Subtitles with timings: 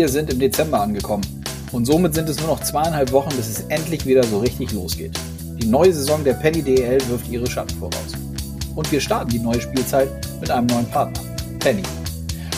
[0.00, 3.60] Wir sind im Dezember angekommen und somit sind es nur noch zweieinhalb Wochen, bis es
[3.68, 5.12] endlich wieder so richtig losgeht.
[5.62, 8.14] Die neue Saison der Penny DEL wirft ihre Schatten voraus.
[8.74, 10.08] Und wir starten die neue Spielzeit
[10.40, 11.20] mit einem neuen Partner,
[11.58, 11.82] Penny.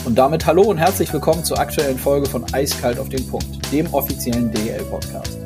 [0.04, 3.93] Und damit hallo und herzlich willkommen zur aktuellen Folge von Eiskalt auf den Punkt, dem
[3.93, 5.37] offiziellen DEL-Podcast.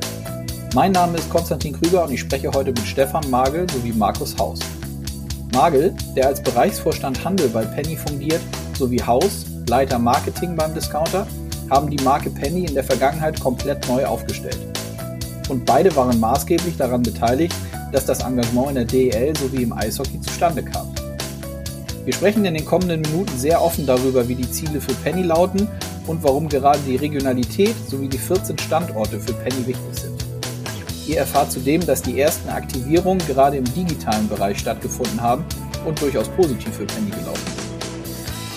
[0.74, 4.58] Mein Name ist Konstantin Krüger und ich spreche heute mit Stefan Magel sowie Markus Haus.
[5.54, 8.42] Magel, der als Bereichsvorstand Handel bei Penny fungiert,
[8.78, 11.26] sowie Haus, Leiter Marketing beim Discounter,
[11.70, 14.58] haben die Marke Penny in der Vergangenheit komplett neu aufgestellt.
[15.48, 17.54] Und beide waren maßgeblich daran beteiligt,
[17.92, 20.86] dass das Engagement in der DEL sowie im Eishockey zustande kam.
[22.04, 25.68] Wir sprechen in den kommenden Minuten sehr offen darüber, wie die Ziele für Penny lauten
[26.06, 30.24] und warum gerade die Regionalität sowie die 14 Standorte für Penny wichtig sind.
[31.08, 35.44] Ihr erfahrt zudem, dass die ersten Aktivierungen gerade im digitalen Bereich stattgefunden haben
[35.84, 37.45] und durchaus positiv für Penny gelaufen.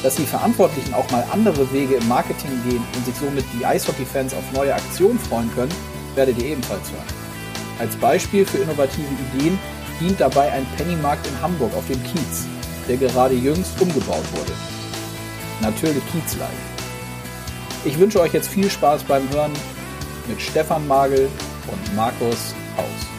[0.02, 4.34] Dass die Verantwortlichen auch mal andere Wege im Marketing gehen und sich somit die Eishockey-Fans
[4.34, 5.74] auf neue Aktionen freuen können,
[6.16, 7.20] werdet ihr ebenfalls hören.
[7.80, 9.60] Als Beispiel für innovative Ideen
[10.00, 12.46] dient dabei ein Pennymarkt in Hamburg auf dem Kiez,
[12.88, 14.54] der gerade jüngst umgebaut wurde.
[15.62, 16.48] Natürlich Kiezlein.
[17.84, 19.54] Ich wünsche euch jetzt viel Spaß beim Hören
[20.28, 21.30] mit Stefan Magel
[21.68, 23.19] und Markus Haus.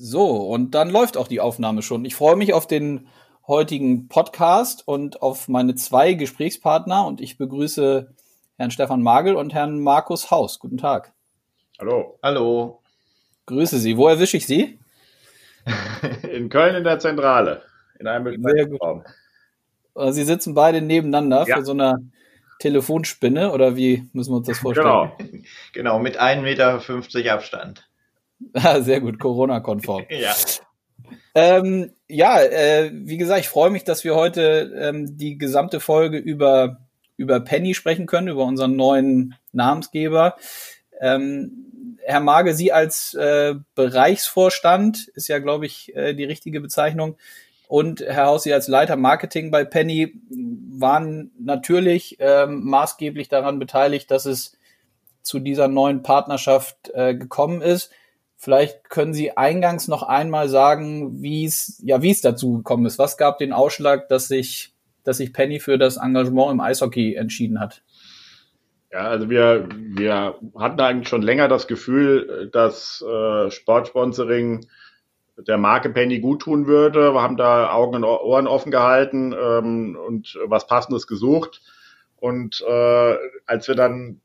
[0.00, 2.04] So, und dann läuft auch die Aufnahme schon.
[2.04, 3.08] Ich freue mich auf den
[3.48, 8.14] heutigen Podcast und auf meine zwei Gesprächspartner und ich begrüße
[8.56, 10.60] Herrn Stefan Magel und Herrn Markus Haus.
[10.60, 11.12] Guten Tag.
[11.80, 12.16] Hallo.
[12.22, 12.80] Hallo.
[13.46, 13.96] Grüße Sie.
[13.96, 14.78] Wo erwische ich Sie?
[16.32, 17.62] In Köln in der Zentrale.
[17.98, 19.02] In einem Raum.
[20.12, 21.56] Sie sitzen beide nebeneinander ja.
[21.56, 22.08] für so eine
[22.60, 25.10] Telefonspinne oder wie müssen wir uns das vorstellen?
[25.18, 26.42] Genau, genau mit 1,50
[27.16, 27.87] Meter Abstand.
[28.54, 30.04] Ah, sehr gut, Corona-konform.
[30.10, 30.34] ja.
[31.34, 36.18] Ähm, ja, äh, wie gesagt, ich freue mich, dass wir heute ähm, die gesamte Folge
[36.18, 36.80] über,
[37.16, 40.36] über Penny sprechen können, über unseren neuen Namensgeber.
[41.00, 47.16] Ähm, Herr Mage, Sie als äh, Bereichsvorstand ist ja, glaube ich, äh, die richtige Bezeichnung.
[47.68, 54.10] Und Herr Haus, Sie als Leiter Marketing bei Penny waren natürlich ähm, maßgeblich daran beteiligt,
[54.10, 54.56] dass es
[55.22, 57.92] zu dieser neuen Partnerschaft äh, gekommen ist.
[58.40, 62.96] Vielleicht können Sie eingangs noch einmal sagen, wie es ja wie es dazu gekommen ist.
[62.96, 64.72] Was gab den Ausschlag, dass sich
[65.02, 67.82] dass sich Penny für das Engagement im Eishockey entschieden hat?
[68.92, 74.68] Ja, also wir wir hatten eigentlich schon länger das Gefühl, dass äh, Sportsponsoring
[75.36, 77.14] der Marke Penny gut tun würde.
[77.14, 81.60] Wir haben da Augen und Ohren offen gehalten ähm, und was Passendes gesucht.
[82.20, 83.16] Und äh,
[83.46, 84.20] als wir dann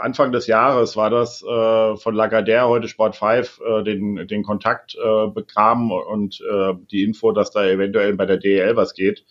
[0.00, 4.94] Anfang des Jahres war das äh, von Lagardère, heute Sport 5, äh, den, den Kontakt
[4.94, 9.24] äh, bekam und äh, die Info, dass da eventuell bei der DEL was geht,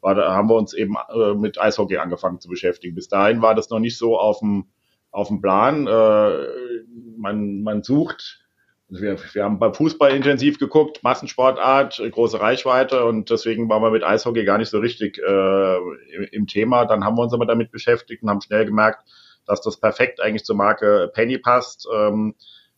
[0.00, 2.94] war, da haben wir uns eben äh, mit Eishockey angefangen zu beschäftigen.
[2.94, 4.66] Bis dahin war das noch nicht so auf dem,
[5.10, 5.86] auf dem Plan.
[5.86, 6.46] Äh,
[7.16, 8.40] man, man sucht,
[8.88, 13.90] also wir, wir haben beim Fußball intensiv geguckt, Massensportart, große Reichweite und deswegen waren wir
[13.90, 16.86] mit Eishockey gar nicht so richtig äh, im, im Thema.
[16.86, 19.04] Dann haben wir uns aber damit beschäftigt und haben schnell gemerkt,
[19.46, 22.34] dass das perfekt eigentlich zur Marke Penny passt, ähm,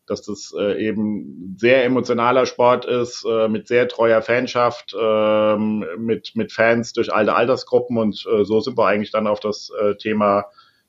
[0.07, 6.33] dass das äh, eben sehr emotionaler Sport ist, äh, mit sehr treuer Fanschaft, äh, mit,
[6.35, 7.97] mit Fans durch alte Altersgruppen.
[7.99, 10.47] Und äh, so sind wir eigentlich dann auf das äh, Thema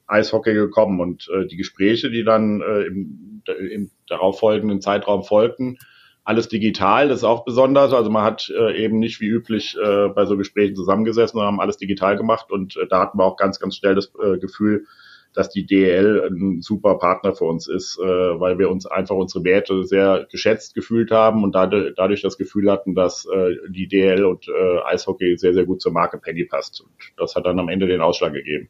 [0.08, 1.00] Eishockey gekommen.
[1.00, 5.78] Und äh, die Gespräche, die dann äh, im, im darauffolgenden Zeitraum folgten,
[6.26, 7.94] alles digital, das ist auch besonders.
[7.94, 11.60] Also man hat äh, eben nicht wie üblich äh, bei so Gesprächen zusammengesessen und haben
[11.60, 12.52] alles digital gemacht.
[12.52, 14.86] Und äh, da hatten wir auch ganz, ganz schnell das äh, Gefühl,
[15.34, 19.44] dass die DEL ein super Partner für uns ist, äh, weil wir uns einfach unsere
[19.44, 24.26] Werte sehr geschätzt gefühlt haben und dadurch, dadurch das Gefühl hatten, dass äh, die DEL
[24.26, 26.82] und äh, Eishockey sehr, sehr gut zur Marke Penny passt.
[26.82, 28.70] Und das hat dann am Ende den Ausschlag gegeben.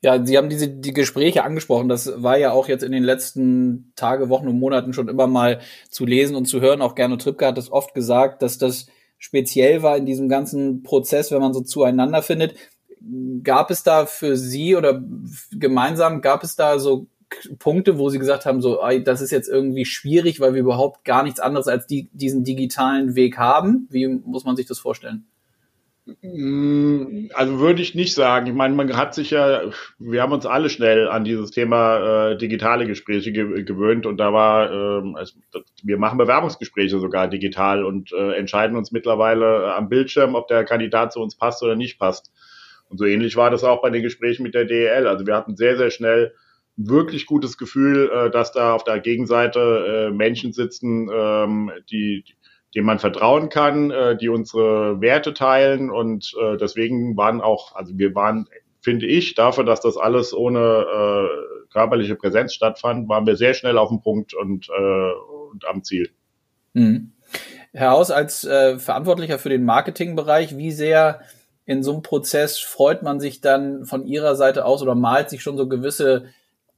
[0.00, 1.88] Ja, Sie haben diese die Gespräche angesprochen.
[1.88, 5.58] Das war ja auch jetzt in den letzten Tage, Wochen und Monaten schon immer mal
[5.90, 6.82] zu lesen und zu hören.
[6.82, 8.86] Auch Gernot Trippke hat das oft gesagt, dass das
[9.18, 12.54] speziell war in diesem ganzen Prozess, wenn man so zueinander findet
[13.42, 15.02] gab es da für Sie oder
[15.52, 17.06] gemeinsam, gab es da so
[17.58, 21.22] Punkte, wo Sie gesagt haben, so, das ist jetzt irgendwie schwierig, weil wir überhaupt gar
[21.22, 23.86] nichts anderes als die, diesen digitalen Weg haben?
[23.90, 25.26] Wie muss man sich das vorstellen?
[26.22, 28.46] Mm, also würde ich nicht sagen.
[28.46, 29.62] Ich meine, man hat sich ja,
[29.98, 34.32] wir haben uns alle schnell an dieses Thema äh, digitale Gespräche ge gewöhnt und da
[34.32, 35.34] war, ähm, also,
[35.82, 40.64] wir machen Bewerbungsgespräche sogar digital und äh, entscheiden uns mittlerweile äh, am Bildschirm, ob der
[40.64, 42.32] Kandidat zu uns passt oder nicht passt.
[42.88, 45.06] Und so ähnlich war das auch bei den Gesprächen mit der DEL.
[45.06, 46.34] Also wir hatten sehr, sehr schnell
[46.78, 52.24] ein wirklich gutes Gefühl, äh, dass da auf der Gegenseite äh, Menschen sitzen, ähm, die,
[52.74, 58.14] dem man vertrauen kann, äh, die unsere Werte teilen und deswegen waren auch, also wir
[58.14, 58.48] waren,
[58.80, 61.28] finde ich, dafür, dass das alles ohne
[61.70, 66.10] körperliche Präsenz stattfand, waren wir sehr schnell auf dem Punkt und, und am Ziel.
[66.74, 67.12] Mhm.
[67.72, 71.20] Herr Haus, als äh, Verantwortlicher für den Marketingbereich, wie sehr
[71.68, 75.42] in so einem Prozess freut man sich dann von Ihrer Seite aus oder malt sich
[75.42, 76.24] schon so gewisse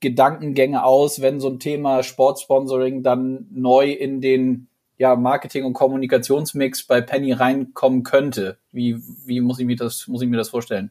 [0.00, 4.66] Gedankengänge aus, wenn so ein Thema Sportsponsoring dann neu in den
[4.98, 8.58] ja, Marketing- und Kommunikationsmix bei Penny reinkommen könnte?
[8.72, 10.90] Wie, wie muss ich mir das, muss ich mir das vorstellen?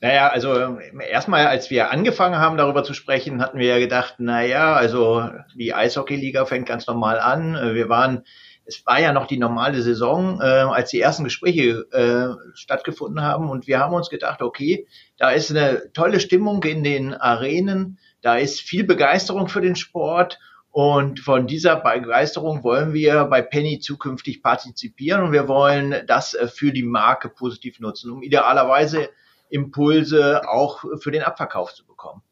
[0.00, 0.78] Naja, also
[1.10, 5.74] erstmal, als wir angefangen haben, darüber zu sprechen, hatten wir ja gedacht, naja, also die
[5.74, 7.54] Eishockey-Liga fängt ganz normal an.
[7.74, 8.22] Wir waren,
[8.70, 13.50] es war ja noch die normale Saison, äh, als die ersten Gespräche äh, stattgefunden haben
[13.50, 14.86] und wir haben uns gedacht, okay,
[15.18, 20.38] da ist eine tolle Stimmung in den Arenen, da ist viel Begeisterung für den Sport
[20.70, 26.46] und von dieser Begeisterung wollen wir bei Penny zukünftig partizipieren und wir wollen das äh,
[26.46, 29.10] für die Marke positiv nutzen, um idealerweise
[29.48, 32.22] Impulse auch für den Abverkauf zu bekommen.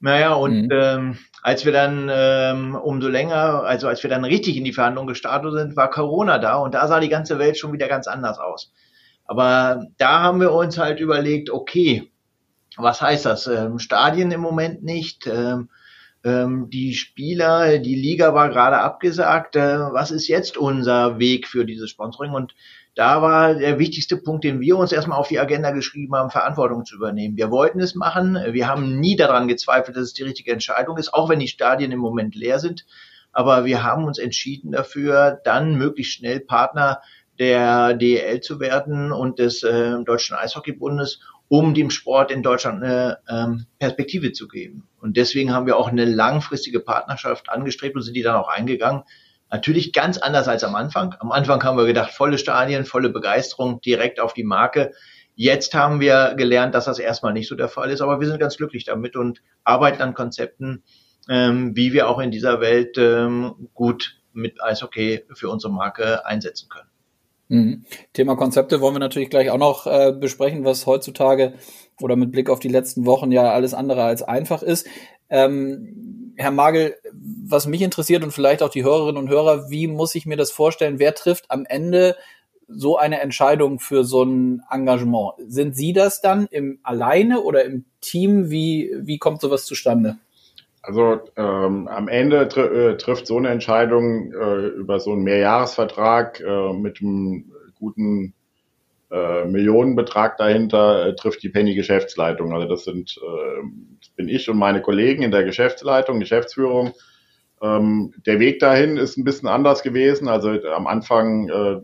[0.00, 0.68] Naja, und mhm.
[0.72, 5.08] ähm, als wir dann ähm, umso länger, also als wir dann richtig in die Verhandlungen
[5.08, 8.38] gestartet sind, war Corona da und da sah die ganze Welt schon wieder ganz anders
[8.38, 8.72] aus.
[9.26, 12.10] Aber da haben wir uns halt überlegt, okay,
[12.76, 13.46] was heißt das?
[13.46, 15.26] Ähm, Stadien im Moment nicht.
[15.26, 15.68] Ähm,
[16.22, 19.56] ähm, die Spieler, die Liga war gerade abgesagt.
[19.56, 22.32] Äh, was ist jetzt unser Weg für dieses Sponsoring?
[22.32, 22.54] Und
[22.94, 26.84] da war der wichtigste Punkt, den wir uns erstmal auf die Agenda geschrieben haben, Verantwortung
[26.84, 27.36] zu übernehmen.
[27.36, 28.38] Wir wollten es machen.
[28.50, 31.92] Wir haben nie daran gezweifelt, dass es die richtige Entscheidung ist, auch wenn die Stadien
[31.92, 32.84] im Moment leer sind.
[33.32, 37.00] Aber wir haben uns entschieden dafür, dann möglichst schnell Partner
[37.38, 41.20] der DEL zu werden und des äh, Deutschen Eishockeybundes,
[41.50, 44.86] um dem Sport in Deutschland eine ähm, Perspektive zu geben.
[45.00, 49.02] Und deswegen haben wir auch eine langfristige Partnerschaft angestrebt und sind die dann auch eingegangen.
[49.50, 51.16] Natürlich ganz anders als am Anfang.
[51.18, 54.92] Am Anfang haben wir gedacht, volle Stadien, volle Begeisterung direkt auf die Marke.
[55.34, 58.38] Jetzt haben wir gelernt, dass das erstmal nicht so der Fall ist, aber wir sind
[58.38, 60.84] ganz glücklich damit und arbeiten an Konzepten,
[61.28, 66.68] ähm, wie wir auch in dieser Welt ähm, gut mit Eishockey für unsere Marke einsetzen
[66.68, 66.90] können.
[67.50, 67.84] Mhm.
[68.12, 71.54] Thema Konzepte wollen wir natürlich gleich auch noch äh, besprechen, was heutzutage
[72.00, 74.86] oder mit Blick auf die letzten Wochen ja alles andere als einfach ist.
[75.28, 80.14] Ähm, Herr Magel, was mich interessiert und vielleicht auch die Hörerinnen und Hörer, wie muss
[80.14, 81.00] ich mir das vorstellen?
[81.00, 82.16] Wer trifft am Ende
[82.68, 85.32] so eine Entscheidung für so ein Engagement?
[85.48, 88.50] Sind Sie das dann im alleine oder im Team?
[88.50, 90.18] Wie, wie kommt sowas zustande?
[90.82, 96.40] Also ähm, am Ende tr äh, trifft so eine Entscheidung äh, über so einen Mehrjahresvertrag
[96.40, 98.34] äh, mit einem guten
[99.10, 102.54] äh, Millionenbetrag dahinter äh, trifft die Penny Geschäftsleitung.
[102.54, 103.62] Also das sind äh,
[104.00, 106.92] das bin ich und meine Kollegen in der Geschäftsleitung, Geschäftsführung.
[107.60, 110.28] Ähm, der Weg dahin ist ein bisschen anders gewesen.
[110.28, 111.80] Also am Anfang äh,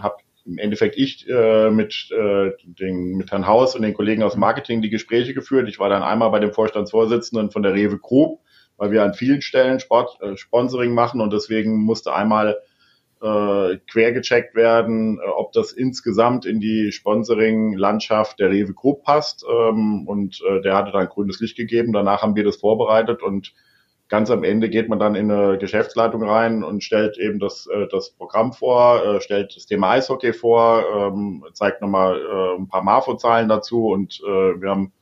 [0.00, 0.16] habe
[0.50, 4.82] im Endeffekt ich äh, mit, äh, den, mit Herrn Haus und den Kollegen aus Marketing
[4.82, 5.68] die Gespräche geführt.
[5.68, 8.40] Ich war dann einmal bei dem Vorstandsvorsitzenden von der Rewe Group,
[8.76, 12.58] weil wir an vielen Stellen Sport, äh, Sponsoring machen und deswegen musste einmal
[13.22, 19.44] äh, quer gecheckt werden, äh, ob das insgesamt in die Sponsoring-Landschaft der Rewe Group passt.
[19.48, 21.92] Ähm, und äh, der hatte dann grünes Licht gegeben.
[21.92, 23.52] Danach haben wir das vorbereitet und
[24.10, 27.86] ganz am Ende geht man dann in eine Geschäftsleitung rein und stellt eben das, äh,
[27.90, 32.82] das Programm vor, äh, stellt das Thema Eishockey vor, ähm, zeigt nochmal äh, ein paar
[32.82, 34.92] Marfo-Zahlen dazu und äh, wir haben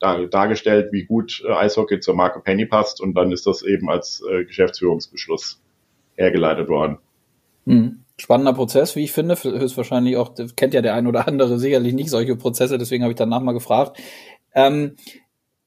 [0.00, 3.88] da, dargestellt, wie gut äh, Eishockey zur Marke Penny passt und dann ist das eben
[3.88, 5.62] als äh, Geschäftsführungsbeschluss
[6.16, 6.98] hergeleitet worden.
[7.64, 8.00] Hm.
[8.20, 9.36] Spannender Prozess, wie ich finde.
[9.40, 13.18] Höchstwahrscheinlich auch, kennt ja der ein oder andere sicherlich nicht solche Prozesse, deswegen habe ich
[13.18, 13.96] danach mal gefragt.
[14.52, 14.96] Ähm,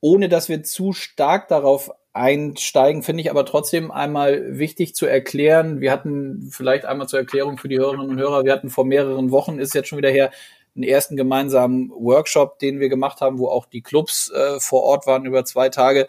[0.02, 5.80] ohne dass wir zu stark darauf einsteigen, finde ich aber trotzdem einmal wichtig zu erklären.
[5.80, 9.32] Wir hatten vielleicht einmal zur Erklärung für die Hörerinnen und Hörer, wir hatten vor mehreren
[9.32, 10.32] Wochen, ist jetzt schon wieder her,
[10.76, 15.06] einen ersten gemeinsamen Workshop, den wir gemacht haben, wo auch die Clubs äh, vor Ort
[15.06, 16.08] waren über zwei Tage.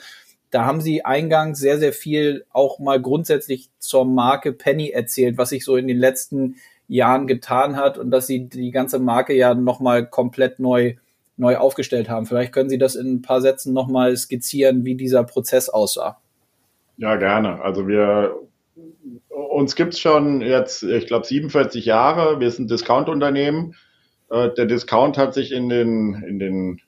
[0.51, 5.49] Da haben sie eingangs sehr, sehr viel auch mal grundsätzlich zur Marke Penny erzählt, was
[5.49, 6.57] sich so in den letzten
[6.89, 10.95] Jahren getan hat und dass sie die ganze Marke ja nochmal komplett neu
[11.43, 12.25] neu aufgestellt haben.
[12.25, 16.19] Vielleicht können Sie das in ein paar Sätzen nochmal skizzieren, wie dieser Prozess aussah.
[16.97, 17.61] Ja, gerne.
[17.61, 18.35] Also wir
[19.29, 22.41] uns gibt's schon jetzt, ich glaube, 47 Jahre.
[22.41, 23.75] Wir sind Discount-Unternehmen.
[24.31, 26.81] Äh, der Discount hat sich in den, in den,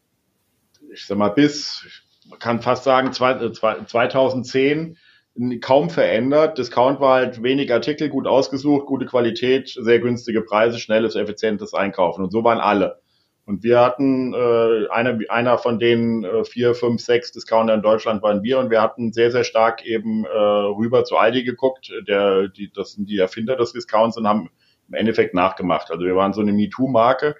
[0.93, 1.85] ich sag mal, bis,
[2.29, 4.97] man kann fast sagen, 2010
[5.37, 6.57] äh, kaum verändert.
[6.59, 12.25] Discount war halt wenig Artikel, gut ausgesucht, gute Qualität, sehr günstige Preise, schnelles, effizientes Einkaufen.
[12.25, 13.01] Und so waren alle.
[13.47, 18.23] Und wir hatten, äh, einer, einer von den äh, vier, fünf, sechs Discounter in Deutschland
[18.23, 21.93] waren wir und wir hatten sehr, sehr stark eben äh, rüber zu Aldi geguckt.
[22.09, 24.49] Der, die, das sind die Erfinder des Discounts und haben
[24.89, 25.91] im Endeffekt nachgemacht.
[25.91, 27.37] Also wir waren so eine MeToo-Marke,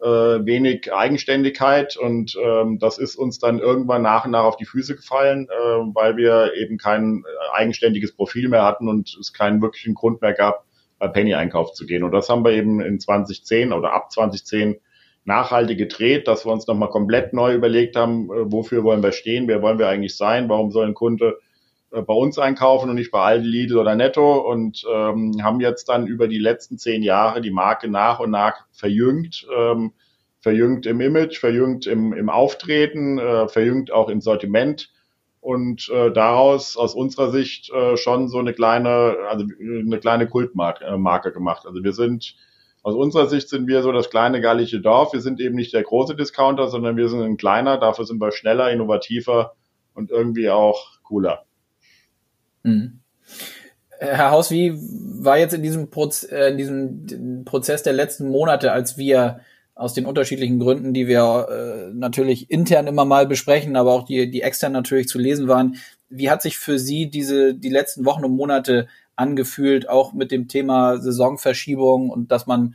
[0.00, 4.66] äh, wenig Eigenständigkeit und ähm, das ist uns dann irgendwann nach und nach auf die
[4.66, 5.54] Füße gefallen, äh,
[5.94, 7.24] weil wir eben kein
[7.54, 10.66] eigenständiges Profil mehr hatten und es keinen wirklichen Grund mehr gab,
[10.98, 12.02] bei Penny einkaufen zu gehen.
[12.04, 14.78] Und das haben wir eben in 2010 oder ab 2010
[15.28, 19.46] nachhaltig gedreht, dass wir uns nochmal komplett neu überlegt haben, äh, wofür wollen wir stehen,
[19.46, 21.38] wer wollen wir eigentlich sein, warum soll ein Kunde
[21.92, 25.88] äh, bei uns einkaufen und nicht bei Aldi, Lidl oder Netto und ähm, haben jetzt
[25.88, 29.92] dann über die letzten zehn Jahre die Marke nach und nach verjüngt, ähm,
[30.40, 34.90] verjüngt im Image, verjüngt im, im Auftreten, äh, verjüngt auch im Sortiment
[35.40, 40.84] und äh, daraus aus unserer Sicht äh, schon so eine kleine, also eine kleine Kultmarke
[40.86, 41.66] äh, Marke gemacht.
[41.66, 42.34] Also wir sind
[42.88, 45.12] aus unserer Sicht sind wir so das kleine gallische Dorf.
[45.12, 47.76] Wir sind eben nicht der große Discounter, sondern wir sind ein kleiner.
[47.76, 49.54] Dafür sind wir schneller, innovativer
[49.94, 51.44] und irgendwie auch cooler.
[52.62, 53.00] Mhm.
[53.98, 58.72] Herr Haus, wie war jetzt in diesem, Proz äh, in diesem Prozess der letzten Monate,
[58.72, 59.40] als wir
[59.74, 64.30] aus den unterschiedlichen Gründen, die wir äh, natürlich intern immer mal besprechen, aber auch die,
[64.30, 65.76] die extern natürlich zu lesen waren,
[66.08, 70.48] wie hat sich für Sie diese die letzten Wochen und Monate angefühlt, auch mit dem
[70.48, 72.74] Thema Saisonverschiebung und dass man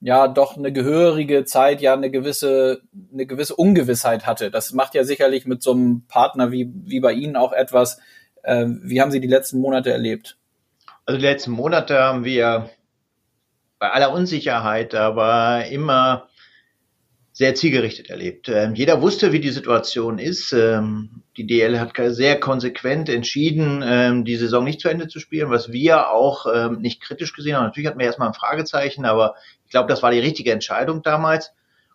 [0.00, 4.50] ja doch eine gehörige Zeit, ja eine gewisse, eine gewisse Ungewissheit hatte.
[4.50, 7.98] Das macht ja sicherlich mit so einem Partner wie, wie bei Ihnen auch etwas.
[8.42, 10.36] Äh, wie haben Sie die letzten Monate erlebt?
[11.06, 12.70] Also die letzten Monate haben wir
[13.78, 16.28] bei aller Unsicherheit, aber immer
[17.32, 18.48] sehr zielgerichtet erlebt.
[18.48, 20.52] Ähm, jeder wusste, wie die Situation ist.
[20.52, 25.50] Ähm, die DL hat sehr konsequent entschieden, ähm, die Saison nicht zu Ende zu spielen,
[25.50, 27.64] was wir auch ähm, nicht kritisch gesehen haben.
[27.64, 31.52] Natürlich hatten wir erstmal ein Fragezeichen, aber ich glaube, das war die richtige Entscheidung damals.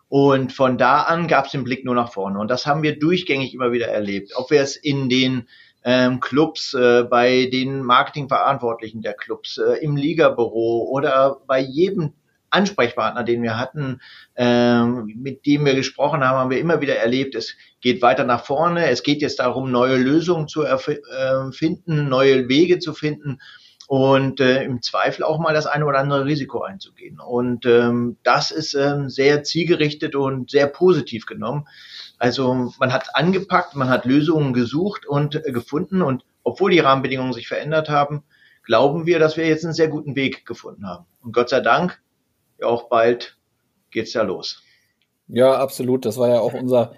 [0.08, 2.38] Und von da an gab es den Blick nur nach vorne.
[2.38, 4.32] Und das haben wir durchgängig immer wieder erlebt.
[4.36, 5.48] Ob wir es in den
[5.84, 12.12] ähm, Clubs, äh, bei den Marketingverantwortlichen der Clubs, äh, im Ligabüro oder bei jedem
[12.52, 14.00] Ansprechpartner, den wir hatten,
[14.36, 18.44] ähm, mit dem wir gesprochen haben, haben wir immer wieder erlebt, es geht weiter nach
[18.44, 18.88] vorne.
[18.90, 23.40] Es geht jetzt darum, neue Lösungen zu erfinden, äh, neue Wege zu finden
[23.88, 27.20] und äh, im Zweifel auch mal das eine oder andere Risiko einzugehen.
[27.20, 31.66] Und ähm, das ist ähm, sehr zielgerichtet und sehr positiv genommen.
[32.18, 37.32] Also man hat angepackt, man hat Lösungen gesucht und äh, gefunden und obwohl die Rahmenbedingungen
[37.32, 38.22] sich verändert haben,
[38.64, 41.04] glauben wir, dass wir jetzt einen sehr guten Weg gefunden haben.
[41.20, 42.00] Und Gott sei Dank
[42.64, 43.36] auch bald
[43.90, 44.62] geht's ja los.
[45.28, 46.04] Ja, absolut.
[46.04, 46.94] Das war ja auch unser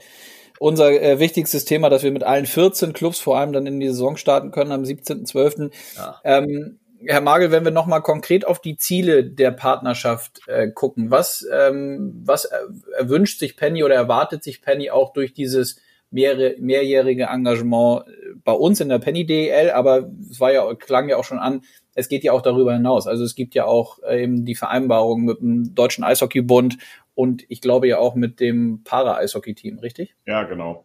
[0.59, 3.89] unser äh, wichtigstes Thema, dass wir mit allen 14 Clubs vor allem dann in die
[3.89, 5.71] Saison starten können am 17.12.
[5.97, 6.21] Ja.
[6.25, 11.47] Ähm, Herr Magel, wenn wir nochmal konkret auf die Ziele der Partnerschaft äh, gucken, was,
[11.53, 12.49] ähm, was
[12.97, 15.81] erwünscht sich Penny oder erwartet sich Penny auch durch dieses
[16.11, 18.11] mehrere, mehrjährige Engagement äh,
[18.43, 21.63] bei uns in der Penny DEL, aber es war ja, klang ja auch schon an,
[21.95, 23.07] es geht ja auch darüber hinaus.
[23.07, 26.79] Also es gibt ja auch äh, eben die Vereinbarung mit dem Deutschen Eishockeybund
[27.15, 30.15] und ich glaube ja auch mit dem Para-Eishockey-Team, richtig?
[30.27, 30.85] Ja, genau.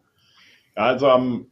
[0.74, 1.46] Also am,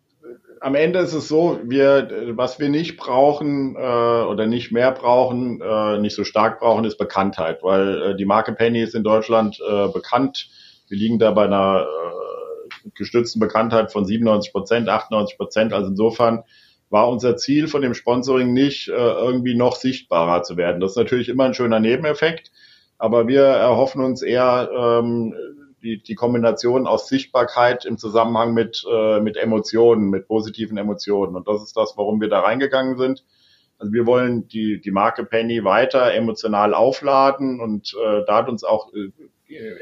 [0.61, 5.61] am Ende ist es so, wir, was wir nicht brauchen äh, oder nicht mehr brauchen,
[5.61, 9.61] äh, nicht so stark brauchen, ist Bekanntheit, weil äh, die Marke Penny ist in Deutschland
[9.61, 10.49] äh, bekannt.
[10.89, 15.73] Wir liegen da bei einer äh, gestützten Bekanntheit von 97 Prozent, 98 Prozent.
[15.73, 16.45] Also insofern
[16.91, 20.81] war unser Ziel von dem Sponsoring nicht, äh, irgendwie noch sichtbarer zu werden.
[20.81, 22.51] Das ist natürlich immer ein schöner Nebeneffekt,
[22.97, 25.35] aber wir erhoffen uns eher ähm,
[25.83, 31.37] die, die Kombination aus Sichtbarkeit im Zusammenhang mit, äh, mit Emotionen, mit positiven Emotionen.
[31.37, 33.25] Und das ist das, warum wir da reingegangen sind.
[33.79, 38.65] Also wir wollen die, die Marke Penny weiter emotional aufladen und äh, da hat uns
[38.65, 39.13] auch äh,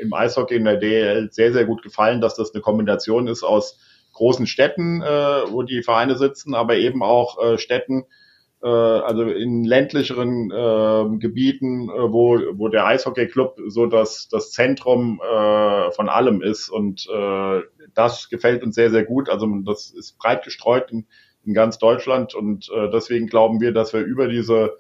[0.01, 3.79] im Eishockey in der DL sehr, sehr gut gefallen, dass das eine Kombination ist aus
[4.17, 5.07] großen Städten, äh,
[5.51, 8.07] wo die Vereine sitzen, aber eben auch äh, Städten,
[8.63, 15.21] äh, also in ländlicheren äh, Gebieten, äh, wo, wo der Eishockey-Club so das, das Zentrum
[15.21, 16.71] äh, von allem ist.
[16.71, 17.61] Und äh,
[17.95, 19.29] das gefällt uns sehr, sehr gut.
[19.29, 21.07] Also das ist breit gestreut in,
[21.45, 24.77] in ganz Deutschland und äh, deswegen glauben wir, dass wir über diese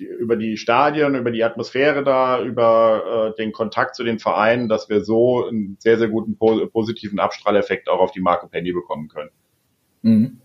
[0.00, 4.88] über die Stadien, über die Atmosphäre da, über äh, den Kontakt zu den Vereinen, dass
[4.88, 9.30] wir so einen sehr, sehr guten positiven Abstrahleffekt auch auf die Marke Penny bekommen können.
[10.02, 10.40] Mhm.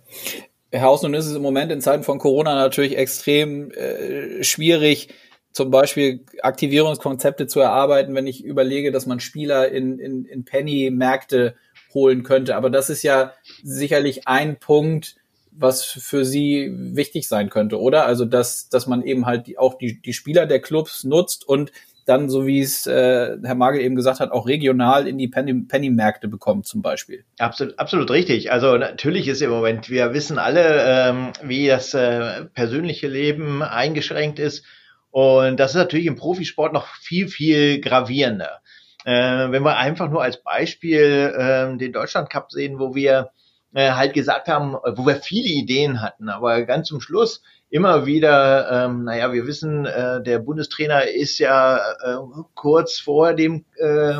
[0.71, 5.09] Herr Haus, nun ist es im Moment in Zeiten von Corona natürlich extrem äh, schwierig,
[5.51, 11.55] zum Beispiel Aktivierungskonzepte zu erarbeiten, wenn ich überlege, dass man Spieler in, in, in Penny-Märkte
[11.93, 12.57] holen könnte.
[12.57, 13.31] Aber das ist ja
[13.63, 15.15] sicherlich ein Punkt,
[15.57, 18.05] was für sie wichtig sein könnte, oder?
[18.05, 21.71] Also dass, dass man eben halt auch die, die Spieler der Clubs nutzt und
[22.05, 26.27] dann, so wie es äh, Herr Magel eben gesagt hat, auch regional in die Penny-Märkte
[26.27, 27.25] bekommt zum Beispiel.
[27.39, 28.51] Absolut, absolut richtig.
[28.51, 34.38] Also natürlich ist im Moment, wir wissen alle, ähm, wie das äh, persönliche Leben eingeschränkt
[34.38, 34.63] ist.
[35.09, 38.62] Und das ist natürlich im Profisport noch viel, viel gravierender.
[39.03, 43.31] Äh, wenn wir einfach nur als Beispiel äh, den Deutschland Cup sehen, wo wir
[43.75, 48.86] äh, halt gesagt haben, wo wir viele Ideen hatten, aber ganz zum Schluss immer wieder,
[48.86, 52.15] ähm, naja, wir wissen, äh, der Bundestrainer ist ja äh,
[52.53, 54.13] kurz vor dem äh,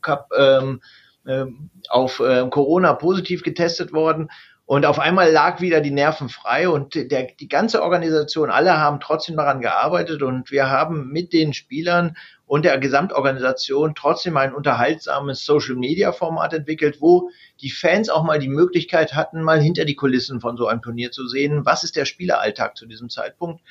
[0.00, 0.80] Cup ähm,
[1.26, 1.44] äh,
[1.90, 4.30] auf äh, Corona positiv getestet worden.
[4.66, 9.00] Und auf einmal lag wieder die Nerven frei und der, die ganze Organisation, alle haben
[9.00, 15.44] trotzdem daran gearbeitet und wir haben mit den Spielern und der Gesamtorganisation trotzdem ein unterhaltsames
[15.44, 20.56] Social-Media-Format entwickelt, wo die Fans auch mal die Möglichkeit hatten, mal hinter die Kulissen von
[20.56, 23.62] so einem Turnier zu sehen, was ist der Spieleralltag zu diesem Zeitpunkt.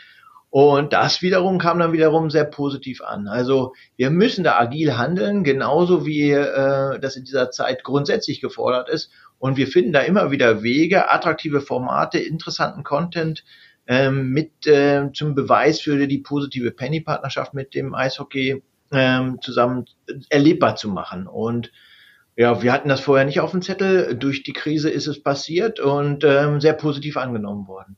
[0.50, 3.28] Und das wiederum kam dann wiederum sehr positiv an.
[3.28, 8.88] Also wir müssen da agil handeln, genauso wie äh, das in dieser Zeit grundsätzlich gefordert
[8.88, 9.10] ist.
[9.40, 13.44] Und wir finden da immer wieder Wege, attraktive Formate, interessanten Content
[13.88, 19.86] ähm, mit äh, zum Beweis für die positive Penny-Partnerschaft mit dem Eishockey ähm, zusammen
[20.30, 21.28] erlebbar zu machen.
[21.28, 21.72] Und
[22.36, 24.16] ja, wir hatten das vorher nicht auf dem Zettel.
[24.16, 27.98] Durch die Krise ist es passiert und ähm, sehr positiv angenommen worden.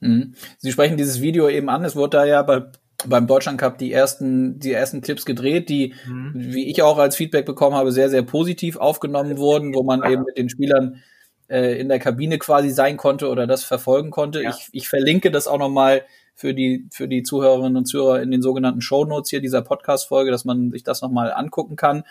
[0.00, 0.34] Mhm.
[0.58, 1.84] Sie sprechen dieses Video eben an.
[1.84, 2.64] Es wurde da ja bei,
[3.06, 6.32] beim Deutschland Cup die ersten, die ersten Clips gedreht, die, mhm.
[6.34, 10.24] wie ich auch als Feedback bekommen habe, sehr, sehr positiv aufgenommen wurden, wo man eben
[10.24, 11.02] mit den Spielern
[11.48, 14.42] äh, in der Kabine quasi sein konnte oder das verfolgen konnte.
[14.42, 14.50] Ja.
[14.50, 18.42] Ich, ich verlinke das auch nochmal für die, für die Zuhörerinnen und Zuhörer in den
[18.42, 22.04] sogenannten Show Notes hier dieser Podcast-Folge, dass man sich das nochmal angucken kann.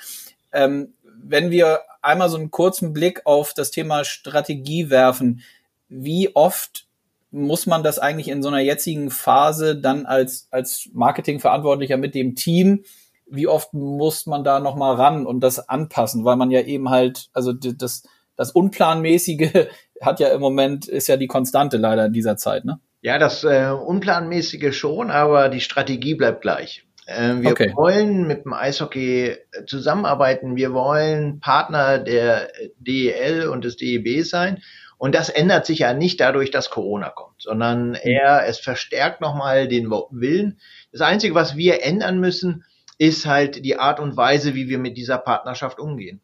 [0.52, 5.42] Ähm, wenn wir einmal so einen kurzen Blick auf das Thema Strategie werfen,
[5.90, 6.88] wie oft
[7.32, 12.36] muss man das eigentlich in so einer jetzigen Phase dann als, als Marketingverantwortlicher mit dem
[12.36, 12.84] Team,
[13.28, 17.30] wie oft muss man da nochmal ran und das anpassen, weil man ja eben halt,
[17.34, 18.04] also das,
[18.36, 19.68] das Unplanmäßige
[20.02, 22.80] hat ja im Moment, ist ja die Konstante leider in dieser Zeit, ne?
[23.02, 26.86] Ja, das äh, Unplanmäßige schon, aber die Strategie bleibt gleich.
[27.06, 27.72] Äh, wir okay.
[27.76, 29.38] wollen mit dem Eishockey
[29.68, 30.56] zusammenarbeiten.
[30.56, 34.62] Wir wollen Partner der DEL und des DEB sein.
[34.98, 37.98] Und das ändert sich ja nicht dadurch, dass Corona kommt, sondern mhm.
[38.02, 40.60] eher, es verstärkt nochmal den Willen.
[40.92, 42.64] Das Einzige, was wir ändern müssen,
[42.98, 46.22] ist halt die Art und Weise, wie wir mit dieser Partnerschaft umgehen.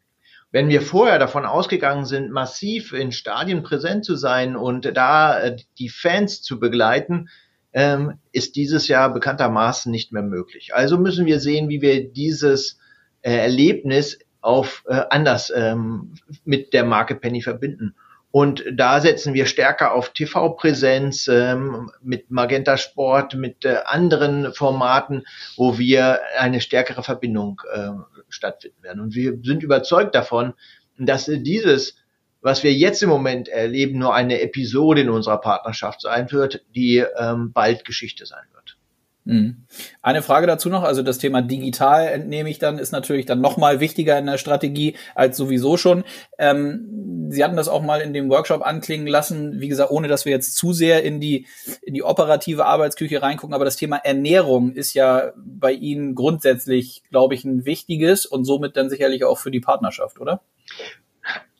[0.52, 5.56] Wenn wir vorher davon ausgegangen sind, massiv in Stadien präsent zu sein und da äh,
[5.78, 7.30] die Fans zu begleiten,
[7.72, 10.74] ähm, ist dieses Jahr bekanntermaßen nicht mehr möglich.
[10.74, 12.78] Also müssen wir sehen, wie wir dieses
[13.22, 17.94] äh, Erlebnis auf äh, anders ähm, mit der Marke Penny verbinden.
[18.32, 25.24] Und da setzen wir stärker auf TV-Präsenz ähm, mit Magenta Sport, mit äh, anderen Formaten,
[25.56, 27.90] wo wir eine stärkere Verbindung äh,
[28.30, 29.00] stattfinden werden.
[29.02, 30.54] Und wir sind überzeugt davon,
[30.98, 31.96] dass dieses,
[32.40, 37.04] was wir jetzt im Moment erleben, nur eine Episode in unserer Partnerschaft sein wird, die
[37.18, 38.78] ähm, bald Geschichte sein wird.
[39.24, 39.66] Mhm.
[40.00, 43.78] Eine Frage dazu noch, also das Thema digital entnehme ich dann, ist natürlich dann nochmal
[43.78, 46.04] wichtiger in der Strategie als sowieso schon.
[46.38, 50.24] Ähm, Sie hatten das auch mal in dem Workshop anklingen lassen, wie gesagt, ohne dass
[50.24, 51.46] wir jetzt zu sehr in die,
[51.80, 57.34] in die operative Arbeitsküche reingucken, aber das Thema Ernährung ist ja bei Ihnen grundsätzlich, glaube
[57.34, 60.42] ich, ein wichtiges und somit dann sicherlich auch für die Partnerschaft, oder?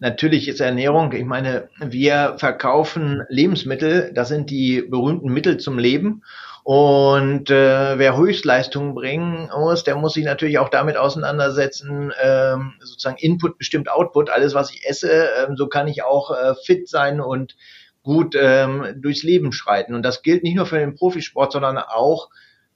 [0.00, 6.22] Natürlich ist Ernährung, ich meine, wir verkaufen Lebensmittel, das sind die berühmten Mittel zum Leben.
[6.64, 13.18] Und äh, wer Höchstleistungen bringen muss, der muss sich natürlich auch damit auseinandersetzen, ähm, sozusagen
[13.18, 17.20] Input bestimmt Output, alles was ich esse, ähm, so kann ich auch äh, fit sein
[17.20, 17.56] und
[18.04, 19.94] gut ähm, durchs Leben schreiten.
[19.94, 22.28] Und das gilt nicht nur für den Profisport, sondern auch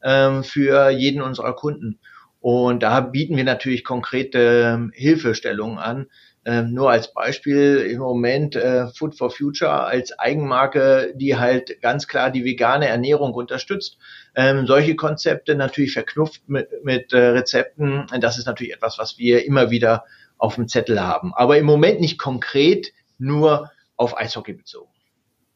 [0.03, 2.01] ähm, für jeden unserer Kunden.
[2.41, 6.07] Und da bieten wir natürlich konkrete ähm, Hilfestellungen an,
[6.47, 12.07] ähm, nur als Beispiel im Moment äh, Food for Future als Eigenmarke, die halt ganz
[12.07, 13.99] klar die vegane Ernährung unterstützt.
[14.37, 19.45] Ähm, solche Konzepte natürlich verknüpft mit, mit äh, Rezepten, das ist natürlich etwas, was wir
[19.45, 20.05] immer wieder
[20.39, 21.35] auf dem Zettel haben.
[21.35, 24.93] Aber im Moment nicht konkret nur auf Eishockey bezogen.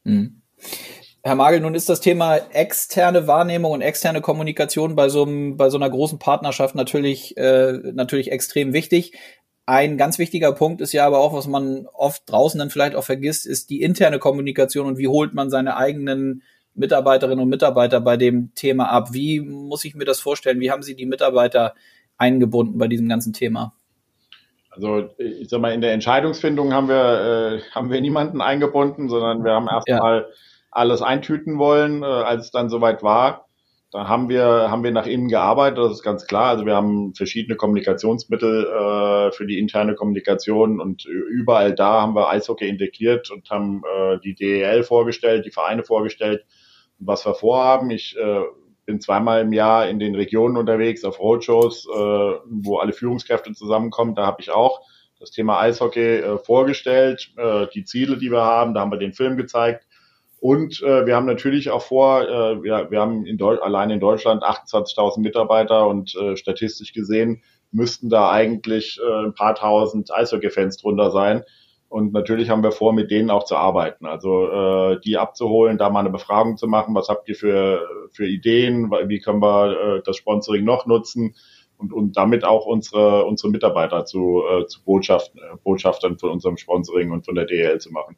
[0.03, 0.41] Mhm.
[1.23, 5.69] Herr Magel, nun ist das Thema externe Wahrnehmung und externe Kommunikation bei so, einem, bei
[5.69, 9.13] so einer großen Partnerschaft natürlich, äh, natürlich extrem wichtig.
[9.65, 13.03] Ein ganz wichtiger Punkt ist ja aber auch, was man oft draußen dann vielleicht auch
[13.03, 16.43] vergisst, ist die interne Kommunikation und wie holt man seine eigenen
[16.73, 19.09] Mitarbeiterinnen und Mitarbeiter bei dem Thema ab?
[19.13, 20.59] Wie muss ich mir das vorstellen?
[20.59, 21.75] Wie haben Sie die Mitarbeiter
[22.17, 23.73] eingebunden bei diesem ganzen Thema?
[24.71, 29.43] Also ich sag mal, in der Entscheidungsfindung haben wir, äh, haben wir niemanden eingebunden, sondern
[29.43, 30.27] wir haben erstmal ja.
[30.71, 33.47] alles eintüten wollen, äh, als es dann soweit war.
[33.91, 36.45] Da haben wir, haben wir nach innen gearbeitet, das ist ganz klar.
[36.45, 42.29] Also wir haben verschiedene Kommunikationsmittel äh, für die interne Kommunikation und überall da haben wir
[42.29, 46.45] Eishockey integriert und haben äh, die DEL vorgestellt, die Vereine vorgestellt,
[46.99, 47.91] was wir vorhaben.
[47.91, 48.43] Ich äh,
[48.85, 54.15] bin zweimal im Jahr in den Regionen unterwegs auf Roadshows, äh, wo alle Führungskräfte zusammenkommen.
[54.15, 54.79] Da habe ich auch
[55.19, 58.73] das Thema Eishockey äh, vorgestellt, äh, die Ziele, die wir haben.
[58.73, 59.85] Da haben wir den Film gezeigt.
[60.41, 63.99] Und äh, wir haben natürlich auch vor, äh, wir, wir haben in Deu allein in
[63.99, 70.77] Deutschland 28.000 Mitarbeiter und äh, statistisch gesehen müssten da eigentlich äh, ein paar tausend Eishockey-Fans
[70.77, 71.43] drunter sein.
[71.89, 74.07] Und natürlich haben wir vor, mit denen auch zu arbeiten.
[74.07, 76.95] Also äh, die abzuholen, da mal eine Befragung zu machen.
[76.95, 78.89] Was habt ihr für, für Ideen?
[78.89, 81.35] Wie können wir äh, das Sponsoring noch nutzen?
[81.77, 86.57] Und, und damit auch unsere, unsere Mitarbeiter zu, äh, zu Botschaften, äh, Botschaftern von unserem
[86.57, 88.17] Sponsoring und von der DL zu machen.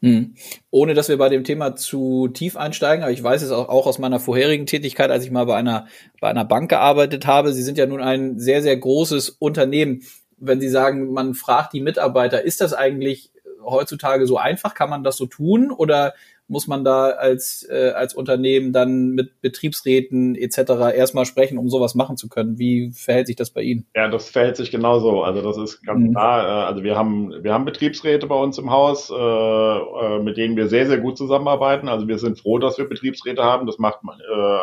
[0.00, 0.34] Hm.
[0.70, 3.86] Ohne dass wir bei dem Thema zu tief einsteigen, aber ich weiß es auch, auch
[3.86, 5.86] aus meiner vorherigen Tätigkeit, als ich mal bei einer,
[6.20, 7.52] bei einer Bank gearbeitet habe.
[7.52, 10.02] Sie sind ja nun ein sehr, sehr großes Unternehmen.
[10.36, 13.32] Wenn Sie sagen, man fragt die Mitarbeiter, ist das eigentlich
[13.64, 14.74] heutzutage so einfach?
[14.74, 15.72] Kann man das so tun?
[15.72, 16.14] Oder
[16.48, 20.96] muss man da als, äh, als Unternehmen dann mit Betriebsräten etc.
[20.96, 22.58] erstmal sprechen, um sowas machen zu können?
[22.58, 23.86] Wie verhält sich das bei Ihnen?
[23.94, 25.22] Ja, das verhält sich genauso.
[25.22, 26.12] Also das ist ganz mhm.
[26.12, 26.46] klar.
[26.46, 30.56] Äh, also wir haben, wir haben Betriebsräte bei uns im Haus, äh, äh, mit denen
[30.56, 31.88] wir sehr, sehr gut zusammenarbeiten.
[31.88, 33.66] Also wir sind froh, dass wir Betriebsräte haben.
[33.66, 34.58] Das macht äh,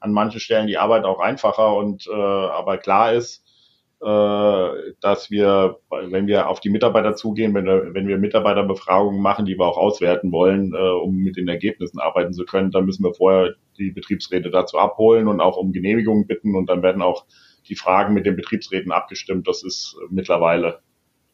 [0.00, 3.44] an manchen Stellen die Arbeit auch einfacher und äh, aber klar ist,
[4.00, 9.58] dass wir, wenn wir auf die Mitarbeiter zugehen, wenn wir, wenn wir Mitarbeiterbefragungen machen, die
[9.58, 13.12] wir auch auswerten wollen, äh, um mit den Ergebnissen arbeiten zu können, dann müssen wir
[13.12, 17.26] vorher die Betriebsräte dazu abholen und auch um Genehmigungen bitten und dann werden auch
[17.68, 19.46] die Fragen mit den Betriebsräten abgestimmt.
[19.46, 20.80] Das ist mittlerweile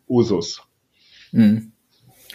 [0.09, 0.62] Usus.
[1.31, 1.72] Mhm.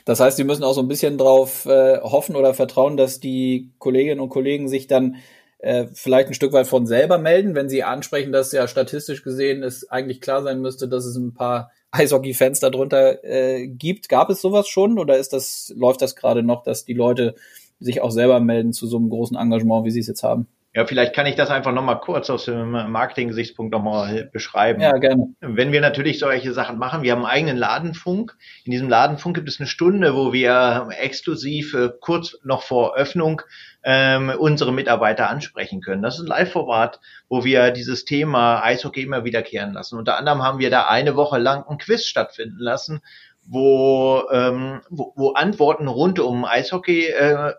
[0.05, 3.69] Das heißt, Sie müssen auch so ein bisschen darauf äh, hoffen oder vertrauen, dass die
[3.79, 5.17] Kolleginnen und Kollegen sich dann
[5.61, 9.63] äh, vielleicht ein Stück weit von selber melden, wenn sie ansprechen, dass ja statistisch gesehen
[9.63, 14.09] es eigentlich klar sein müsste, dass es ein paar Eishockey-Fans darunter äh, gibt.
[14.09, 17.35] Gab es sowas schon oder ist das, läuft das gerade noch, dass die Leute
[17.79, 20.47] sich auch selber melden zu so einem großen Engagement, wie sie es jetzt haben?
[20.73, 24.79] Ja, vielleicht kann ich das einfach nochmal kurz aus dem Marketing-Gesichtspunkt nochmal beschreiben.
[24.79, 25.33] Ja, gerne.
[25.41, 28.37] Wenn wir natürlich solche Sachen machen, wir haben einen eigenen Ladenfunk.
[28.63, 33.41] In diesem Ladenfunk gibt es eine Stunde, wo wir exklusiv äh, kurz noch vor Öffnung
[33.83, 36.01] ähm, unsere Mitarbeiter ansprechen können.
[36.01, 39.97] Das ist ein Live-Format, wo wir dieses Thema Eishockey immer wiederkehren lassen.
[39.97, 43.01] Unter anderem haben wir da eine Woche lang ein Quiz stattfinden lassen,
[43.43, 47.53] wo, ähm, wo, wo Antworten rund um Eishockey äh,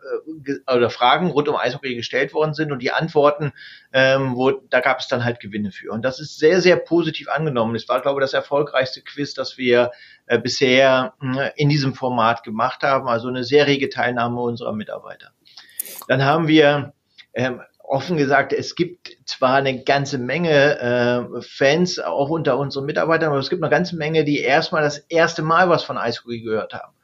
[0.73, 3.53] oder Fragen rund um Eishockey gestellt worden sind und die Antworten,
[3.93, 5.91] ähm, wo da gab es dann halt Gewinne für.
[5.93, 7.75] Und das ist sehr, sehr positiv angenommen.
[7.75, 9.91] Es war, glaube ich, das erfolgreichste Quiz, das wir
[10.27, 13.09] äh, bisher äh, in diesem Format gemacht haben.
[13.09, 15.33] Also eine sehr rege Teilnahme unserer Mitarbeiter.
[16.09, 16.93] Dann haben wir
[17.35, 17.61] ähm,
[17.93, 23.39] offen gesagt, es gibt zwar eine ganze Menge äh, Fans, auch unter unseren Mitarbeitern, aber
[23.39, 26.95] es gibt eine ganze Menge, die erstmal das erste Mal was von Eishockey gehört haben.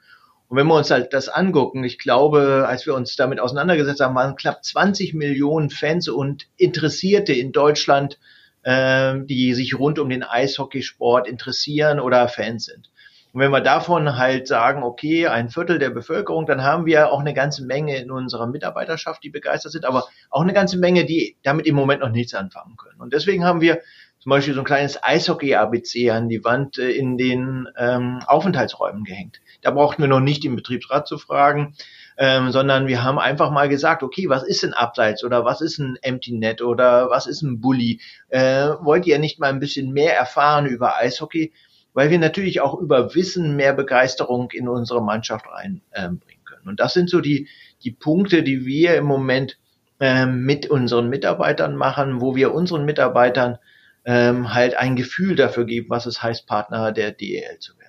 [0.49, 4.15] Und wenn wir uns halt das angucken, ich glaube, als wir uns damit auseinandergesetzt haben,
[4.15, 8.19] waren knapp 20 Millionen Fans und Interessierte in Deutschland,
[8.63, 12.91] äh, die sich rund um den Eishockeysport interessieren oder Fans sind.
[13.33, 17.21] Und wenn wir davon halt sagen, okay, ein Viertel der Bevölkerung, dann haben wir auch
[17.21, 21.37] eine ganze Menge in unserer Mitarbeiterschaft, die begeistert sind, aber auch eine ganze Menge, die
[21.43, 23.01] damit im Moment noch nichts anfangen können.
[23.01, 23.81] Und deswegen haben wir
[24.19, 29.41] zum Beispiel so ein kleines Eishockey-ABC an die Wand äh, in den ähm, Aufenthaltsräumen gehängt.
[29.63, 31.75] Da brauchten wir noch nicht den Betriebsrat zu fragen,
[32.17, 35.79] ähm, sondern wir haben einfach mal gesagt, okay, was ist ein Abseits oder was ist
[35.79, 38.01] ein Empty Net oder was ist ein Bully?
[38.29, 41.53] Äh, wollt ihr nicht mal ein bisschen mehr erfahren über Eishockey?
[41.95, 46.69] Weil wir natürlich auch über Wissen mehr Begeisterung in unsere Mannschaft reinbringen können.
[46.69, 47.49] Und das sind so die,
[47.83, 49.59] die Punkte, die wir im Moment
[50.01, 53.59] ähm, mit unseren Mitarbeitern machen, wo wir unseren Mitarbeitern
[54.05, 57.89] ähm, halt ein Gefühl dafür geben, was es heißt, Partner der DEL zu werden.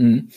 [0.00, 0.28] Mhm.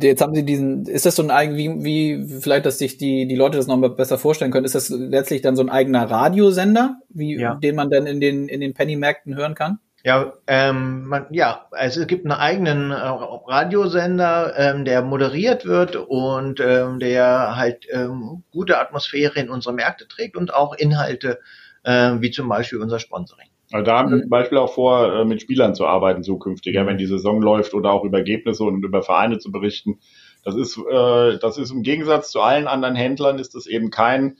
[0.00, 3.36] Jetzt haben Sie diesen, ist das so ein wie, wie vielleicht, dass sich die, die
[3.36, 7.00] Leute das noch mal besser vorstellen können, ist das letztlich dann so ein eigener Radiosender,
[7.10, 7.56] wie, ja.
[7.56, 9.78] den man dann in den, in den Penny-Märkten hören kann?
[10.02, 15.94] Ja, ähm, man, ja, also es gibt einen eigenen äh, Radiosender, ähm, der moderiert wird
[15.96, 21.40] und ähm, der halt ähm, gute Atmosphäre in unsere Märkte trägt und auch Inhalte,
[21.82, 23.48] äh, wie zum Beispiel unser Sponsoring.
[23.72, 26.86] Also da haben wir zum Beispiel auch vor, äh, mit Spielern zu arbeiten zukünftig, ja,
[26.86, 30.00] wenn die Saison läuft oder auch über Ergebnisse und über Vereine zu berichten.
[30.44, 34.38] Das ist, äh, das ist im Gegensatz zu allen anderen Händlern ist das eben kein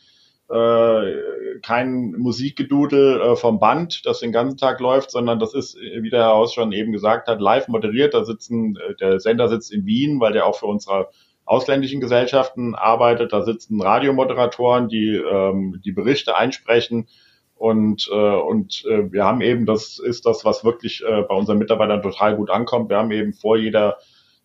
[0.51, 6.11] äh, kein Musikgedudel äh, vom Band, das den ganzen Tag läuft, sondern das ist, wie
[6.11, 8.15] der Herr Haus schon eben gesagt hat, live moderiert.
[8.15, 11.11] Da sitzen, äh, der Sender sitzt in Wien, weil der auch für unsere
[11.45, 13.33] ausländischen Gesellschaften arbeitet.
[13.33, 17.07] Da sitzen Radiomoderatoren, die ähm, die Berichte einsprechen.
[17.55, 21.59] Und, äh, und äh, wir haben eben, das ist das, was wirklich äh, bei unseren
[21.59, 22.89] Mitarbeitern total gut ankommt.
[22.89, 23.99] Wir haben eben vor jeder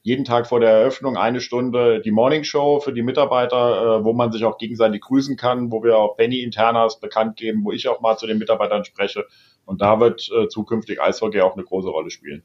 [0.05, 4.13] jeden Tag vor der Eröffnung eine Stunde die Morning Show für die Mitarbeiter, äh, wo
[4.13, 7.87] man sich auch gegenseitig grüßen kann, wo wir auch Penny Internas bekannt geben, wo ich
[7.87, 9.25] auch mal zu den Mitarbeitern spreche.
[9.65, 12.43] Und da wird äh, zukünftig Eishockey auch eine große Rolle spielen.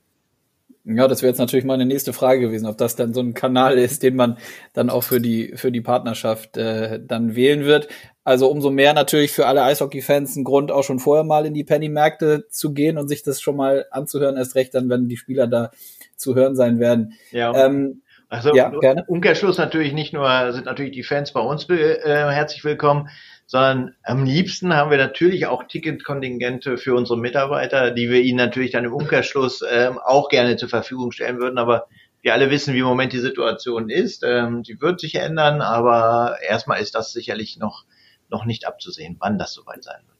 [0.84, 3.34] Ja, das wäre jetzt natürlich mal eine nächste Frage gewesen, ob das dann so ein
[3.34, 4.38] Kanal ist, den man
[4.72, 7.88] dann auch für die für die Partnerschaft äh, dann wählen wird.
[8.24, 11.64] Also umso mehr natürlich für alle Eishockey-Fans ein Grund, auch schon vorher mal in die
[11.64, 15.46] Penny-Märkte zu gehen und sich das schon mal anzuhören, erst recht dann, wenn die Spieler
[15.46, 15.70] da
[16.16, 17.14] zu hören sein werden.
[17.30, 17.66] Ja.
[17.66, 19.04] Ähm, also ja, gerne.
[19.08, 23.08] Umkehrschluss natürlich nicht nur sind natürlich die Fans bei uns äh, herzlich willkommen,
[23.46, 28.70] sondern am liebsten haben wir natürlich auch Ticketkontingente für unsere Mitarbeiter, die wir ihnen natürlich
[28.70, 31.58] dann im Umkehrschluss ähm, auch gerne zur Verfügung stellen würden.
[31.58, 31.88] Aber
[32.22, 34.22] wir alle wissen, wie im Moment die Situation ist.
[34.24, 37.84] Ähm, die wird sich ändern, aber erstmal ist das sicherlich noch,
[38.28, 40.19] noch nicht abzusehen, wann das soweit sein wird.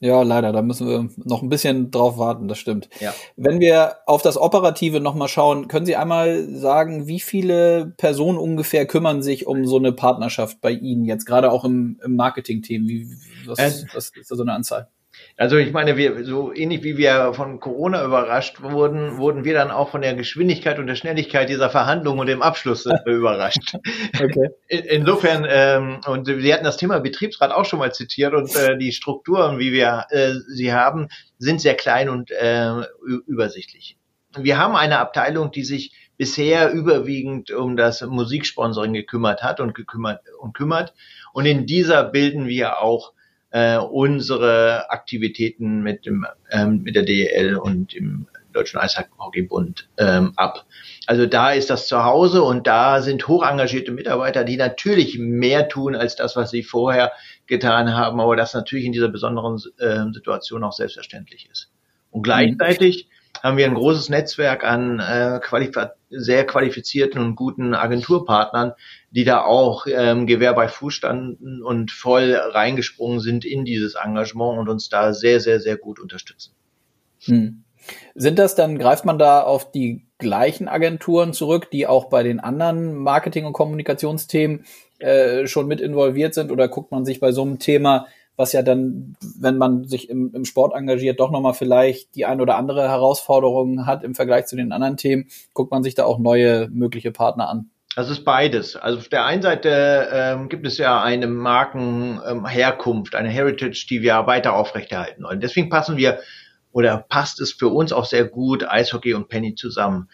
[0.00, 2.88] Ja, leider, da müssen wir noch ein bisschen drauf warten, das stimmt.
[3.00, 3.12] Ja.
[3.36, 8.86] Wenn wir auf das Operative nochmal schauen, können Sie einmal sagen, wie viele Personen ungefähr
[8.86, 12.86] kümmern sich um so eine Partnerschaft bei Ihnen jetzt, gerade auch im, im Marketing-Team?
[12.86, 13.08] Wie,
[13.46, 14.88] was, äh, was ist da so eine Anzahl?
[15.40, 19.70] Also ich meine, wir so ähnlich wie wir von Corona überrascht wurden, wurden wir dann
[19.70, 23.76] auch von der Geschwindigkeit und der Schnelligkeit dieser Verhandlungen und dem Abschluss äh, überrascht.
[24.16, 24.50] Okay.
[24.66, 28.76] In, insofern ähm, und Sie hatten das Thema Betriebsrat auch schon mal zitiert und äh,
[28.78, 31.06] die Strukturen, wie wir äh, sie haben,
[31.38, 32.72] sind sehr klein und äh,
[33.28, 33.96] übersichtlich.
[34.36, 40.20] Wir haben eine Abteilung, die sich bisher überwiegend um das Musiksponsoring gekümmert hat und gekümmert
[40.40, 40.94] und kümmert.
[41.32, 43.12] Und in dieser bilden wir auch
[43.50, 50.66] äh, unsere Aktivitäten mit dem ähm, mit der DEL und dem Deutschen Eishockeybund ähm, ab.
[51.06, 55.68] Also da ist das zu Hause und da sind hoch engagierte Mitarbeiter, die natürlich mehr
[55.68, 57.12] tun als das, was sie vorher
[57.46, 61.70] getan haben, aber das natürlich in dieser besonderen äh, Situation auch selbstverständlich ist.
[62.10, 63.08] Und gleichzeitig
[63.42, 65.72] haben wir ein großes Netzwerk an äh, qualif
[66.10, 68.72] sehr qualifizierten und guten Agenturpartnern,
[69.10, 74.58] die da auch ähm, Gewehr bei Fuß standen und voll reingesprungen sind in dieses Engagement
[74.58, 76.54] und uns da sehr, sehr, sehr gut unterstützen.
[77.24, 77.64] Hm.
[78.14, 82.40] Sind das dann, greift man da auf die gleichen Agenturen zurück, die auch bei den
[82.40, 84.64] anderen Marketing- und Kommunikationsthemen
[84.98, 86.50] äh, schon mit involviert sind?
[86.50, 88.06] Oder guckt man sich bei so einem Thema
[88.38, 92.40] was ja dann, wenn man sich im, im Sport engagiert, doch nochmal vielleicht die ein
[92.40, 96.18] oder andere Herausforderung hat im Vergleich zu den anderen Themen, guckt man sich da auch
[96.18, 97.70] neue mögliche Partner an.
[97.96, 98.76] Das ist beides.
[98.76, 104.02] Also auf der einen Seite ähm, gibt es ja eine Markenherkunft, ähm, eine Heritage, die
[104.02, 105.40] wir weiter aufrechterhalten wollen.
[105.40, 106.20] Deswegen passen wir
[106.70, 110.08] oder passt es für uns auch sehr gut Eishockey und Penny zusammen.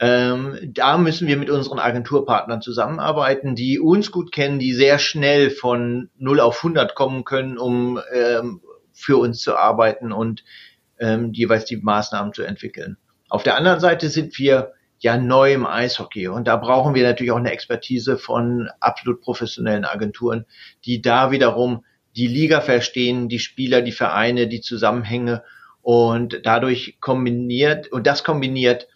[0.00, 5.50] Ähm, da müssen wir mit unseren Agenturpartnern zusammenarbeiten, die uns gut kennen, die sehr schnell
[5.50, 8.60] von 0 auf 100 kommen können, um ähm,
[8.92, 10.44] für uns zu arbeiten und
[10.98, 12.96] ähm, jeweils die Maßnahmen zu entwickeln.
[13.28, 17.32] Auf der anderen Seite sind wir ja neu im Eishockey und da brauchen wir natürlich
[17.32, 20.46] auch eine Expertise von absolut professionellen Agenturen,
[20.84, 21.84] die da wiederum
[22.16, 25.42] die Liga verstehen, die Spieler, die Vereine, die Zusammenhänge
[25.82, 28.88] und dadurch kombiniert und das kombiniert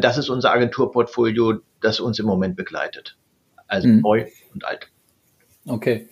[0.00, 3.16] das ist unser Agenturportfolio, das uns im Moment begleitet.
[3.66, 4.00] Also mhm.
[4.00, 4.88] neu und alt.
[5.68, 6.08] Okay.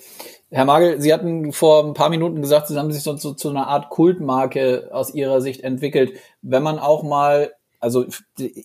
[0.50, 3.50] Herr Magel, Sie hatten vor ein paar Minuten gesagt, Sie haben sich so, so zu
[3.50, 6.12] einer Art Kultmarke aus Ihrer Sicht entwickelt.
[6.42, 8.06] Wenn man auch mal, also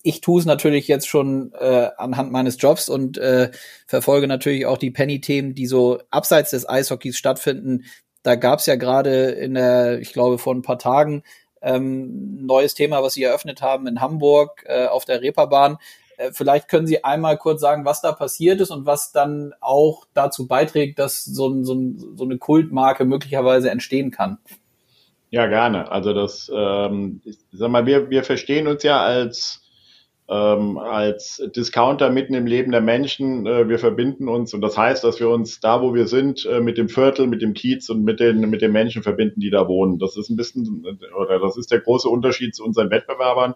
[0.03, 3.51] ich tue es natürlich jetzt schon äh, anhand meines Jobs und äh,
[3.87, 7.85] verfolge natürlich auch die Penny-Themen, die so abseits des Eishockeys stattfinden.
[8.23, 11.23] Da gab es ja gerade in der, ich glaube, vor ein paar Tagen
[11.61, 15.77] ähm, neues Thema, was Sie eröffnet haben in Hamburg äh, auf der Reeperbahn.
[16.17, 20.05] Äh, vielleicht können Sie einmal kurz sagen, was da passiert ist und was dann auch
[20.13, 21.77] dazu beiträgt, dass so, so,
[22.15, 24.37] so eine Kultmarke möglicherweise entstehen kann.
[25.31, 25.91] Ja, gerne.
[25.91, 29.58] Also das, ähm, ich sag mal, wir, wir verstehen uns ja als
[30.29, 33.47] ähm, als Discounter mitten im Leben der Menschen.
[33.47, 36.59] Äh, wir verbinden uns und das heißt, dass wir uns da, wo wir sind, äh,
[36.61, 39.67] mit dem Viertel, mit dem Kiez und mit den, mit den Menschen verbinden, die da
[39.67, 39.97] wohnen.
[39.97, 40.85] Das ist ein bisschen,
[41.19, 43.55] oder das ist der große Unterschied zu unseren Wettbewerbern,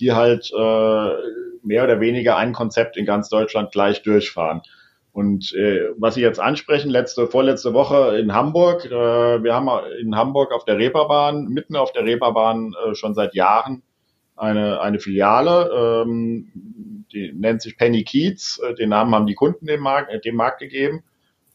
[0.00, 1.10] die halt äh,
[1.62, 4.62] mehr oder weniger ein Konzept in ganz Deutschland gleich durchfahren.
[5.12, 9.68] Und äh, was Sie jetzt ansprechen, letzte, vorletzte Woche in Hamburg, äh, wir haben
[10.00, 13.82] in Hamburg auf der Reeperbahn, mitten auf der Reeperbahn äh, schon seit Jahren
[14.36, 18.58] eine, eine Filiale, ähm, die nennt sich Penny Keats.
[18.58, 21.02] Äh, den Namen haben die Kunden dem Markt, äh, dem Markt gegeben.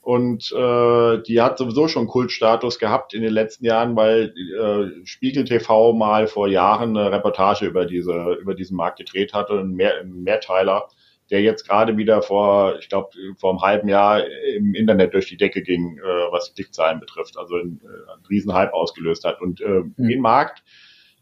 [0.02, 5.44] Und äh, die hat sowieso schon Kultstatus gehabt in den letzten Jahren, weil äh, Spiegel
[5.44, 10.00] TV mal vor Jahren eine Reportage über diese über diesen Markt gedreht hatte, ein, Mehr,
[10.00, 10.88] ein Mehrteiler,
[11.30, 14.24] der jetzt gerade wieder vor, ich glaube, vor einem halben Jahr
[14.56, 18.74] im Internet durch die Decke ging, äh, was Klickzahlen betrifft, also ein, äh, einen Riesenhype
[18.74, 19.42] ausgelöst hat.
[19.42, 20.08] Und äh, mhm.
[20.08, 20.63] den Markt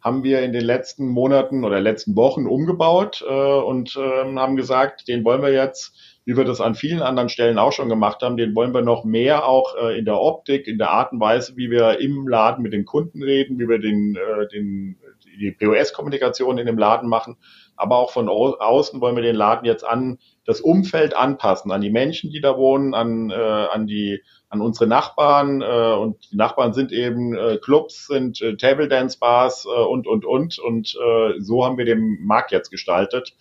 [0.05, 5.07] haben wir in den letzten Monaten oder letzten Wochen umgebaut äh, und äh, haben gesagt,
[5.07, 8.37] den wollen wir jetzt, wie wir das an vielen anderen Stellen auch schon gemacht haben,
[8.37, 11.57] den wollen wir noch mehr auch äh, in der Optik, in der Art und Weise,
[11.57, 14.95] wie wir im Laden mit den Kunden reden, wie wir den, äh, den,
[15.39, 17.37] die POS-Kommunikation in dem Laden machen,
[17.75, 21.89] aber auch von außen wollen wir den Laden jetzt an das Umfeld anpassen, an die
[21.89, 26.73] Menschen, die da wohnen, an, äh, an die an unsere Nachbarn äh, und die Nachbarn
[26.73, 31.39] sind eben äh, Clubs, sind äh, Table Dance Bars äh, und und und und äh,
[31.39, 33.33] so haben wir den Markt jetzt gestaltet.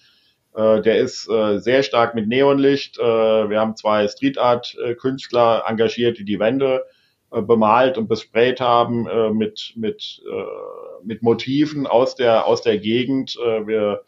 [0.54, 2.98] Äh, der ist äh, sehr stark mit Neonlicht.
[2.98, 6.84] Äh, wir haben zwei Street Art äh, Künstler engagiert, die die Wände
[7.30, 12.78] äh, bemalt und besprayt haben äh, mit mit äh, mit Motiven aus der aus der
[12.78, 13.36] Gegend.
[13.36, 14.02] Äh, wir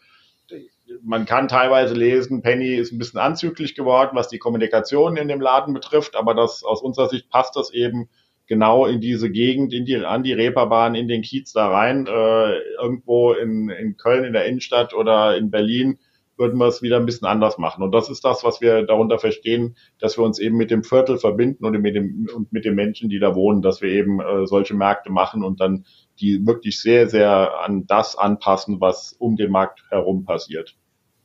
[1.03, 5.41] man kann teilweise lesen, Penny ist ein bisschen anzüglich geworden, was die Kommunikation in dem
[5.41, 8.09] Laden betrifft, aber das aus unserer Sicht passt das eben
[8.47, 12.07] genau in diese Gegend, in die, an die Reeperbahn, in den Kiez da rein.
[12.07, 15.99] Äh, irgendwo in, in Köln in der Innenstadt oder in Berlin
[16.37, 17.83] würden wir es wieder ein bisschen anders machen.
[17.83, 21.17] Und das ist das, was wir darunter verstehen, dass wir uns eben mit dem Viertel
[21.17, 24.45] verbinden und mit dem und mit den Menschen, die da wohnen, dass wir eben äh,
[24.45, 25.85] solche Märkte machen und dann
[26.19, 30.75] die wirklich sehr, sehr an das anpassen, was um den Markt herum passiert.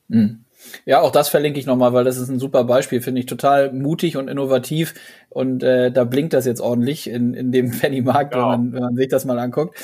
[0.07, 0.45] Mhm.
[0.85, 3.73] Ja, auch das verlinke ich nochmal, weil das ist ein super Beispiel, finde ich total
[3.73, 4.93] mutig und innovativ
[5.29, 8.51] und äh, da blinkt das jetzt ordentlich in, in dem Penny-Markt, genau.
[8.51, 9.77] wenn, man, wenn man sich das mal anguckt.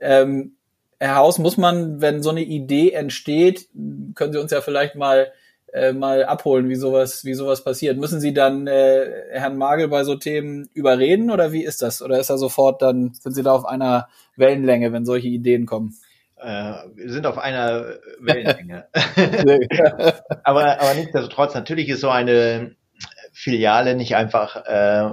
[0.00, 0.56] Ähm,
[0.98, 3.68] Herr Haus, muss man, wenn so eine Idee entsteht,
[4.14, 5.30] können Sie uns ja vielleicht mal
[5.76, 7.98] äh, mal abholen, wie sowas, wie sowas passiert.
[7.98, 12.00] Müssen Sie dann äh, Herrn Magel bei so Themen überreden oder wie ist das?
[12.00, 15.94] Oder ist er sofort dann, sind Sie da auf einer Wellenlänge, wenn solche Ideen kommen?
[16.36, 18.86] Äh, wir sind auf einer Wellenlänge.
[20.44, 22.74] aber, aber nichtsdestotrotz, natürlich ist so eine
[23.32, 25.10] Filiale nicht einfach äh,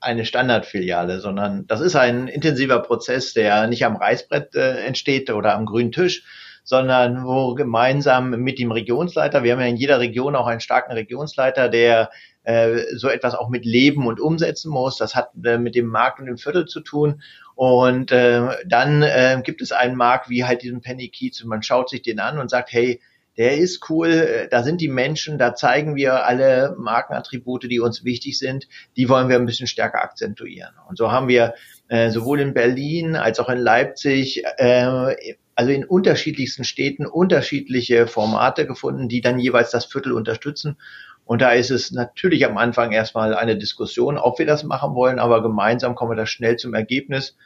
[0.00, 5.56] eine Standardfiliale, sondern das ist ein intensiver Prozess, der nicht am Reißbrett äh, entsteht oder
[5.56, 6.24] am grünen Tisch,
[6.64, 10.92] sondern wo gemeinsam mit dem Regionsleiter, wir haben ja in jeder Region auch einen starken
[10.92, 12.10] Regionsleiter, der
[12.42, 14.96] äh, so etwas auch mit Leben und umsetzen muss.
[14.96, 17.22] Das hat äh, mit dem Markt und dem Viertel zu tun.
[17.54, 21.62] Und äh, dann äh, gibt es einen Markt wie halt diesen Penny Kiez und man
[21.62, 23.00] schaut sich den an und sagt, hey,
[23.36, 28.04] der ist cool, äh, da sind die Menschen, da zeigen wir alle Markenattribute, die uns
[28.04, 30.74] wichtig sind, die wollen wir ein bisschen stärker akzentuieren.
[30.88, 31.54] Und so haben wir
[31.88, 38.66] äh, sowohl in Berlin als auch in Leipzig, äh, also in unterschiedlichsten Städten unterschiedliche Formate
[38.66, 40.76] gefunden, die dann jeweils das Viertel unterstützen.
[41.24, 45.18] Und da ist es natürlich am Anfang erstmal eine Diskussion, ob wir das machen wollen,
[45.18, 47.36] aber gemeinsam kommen wir da schnell zum Ergebnis.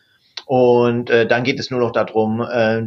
[0.46, 2.82] Und äh, dann geht es nur noch darum, äh,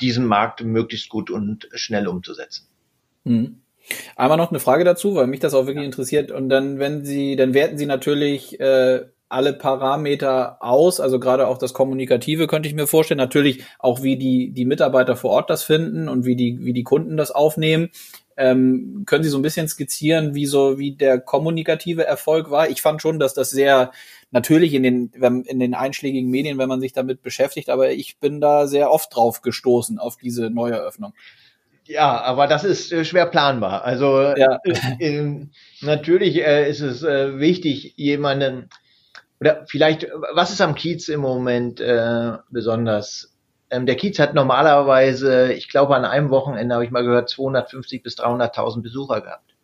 [0.00, 2.66] diesen Markt möglichst gut und schnell umzusetzen.
[3.24, 3.60] Mhm.
[4.16, 5.86] Einmal noch eine Frage dazu, weil mich das auch wirklich ja.
[5.86, 6.30] interessiert.
[6.30, 11.58] Und dann, wenn Sie, dann werten Sie natürlich äh, alle Parameter aus, also gerade auch
[11.58, 13.18] das Kommunikative könnte ich mir vorstellen.
[13.18, 16.84] Natürlich auch, wie die, die Mitarbeiter vor Ort das finden und wie die, wie die
[16.84, 17.90] Kunden das aufnehmen.
[18.36, 22.68] Ähm, können Sie so ein bisschen skizzieren, wie so, wie der kommunikative Erfolg war?
[22.68, 23.92] Ich fand schon, dass das sehr
[24.30, 25.12] natürlich in den,
[25.46, 29.14] in den einschlägigen Medien, wenn man sich damit beschäftigt, aber ich bin da sehr oft
[29.14, 31.14] drauf gestoßen, auf diese Neueröffnung.
[31.86, 33.84] Ja, aber das ist äh, schwer planbar.
[33.84, 34.58] Also ja.
[34.64, 35.46] äh, äh,
[35.82, 38.70] natürlich äh, ist es äh, wichtig, jemanden
[39.40, 43.33] oder vielleicht, was ist am Kiez im Moment äh, besonders?
[43.70, 48.02] Ähm, der Kiez hat normalerweise, ich glaube, an einem Wochenende habe ich mal gehört, 250
[48.02, 49.54] bis 300.000 Besucher gehabt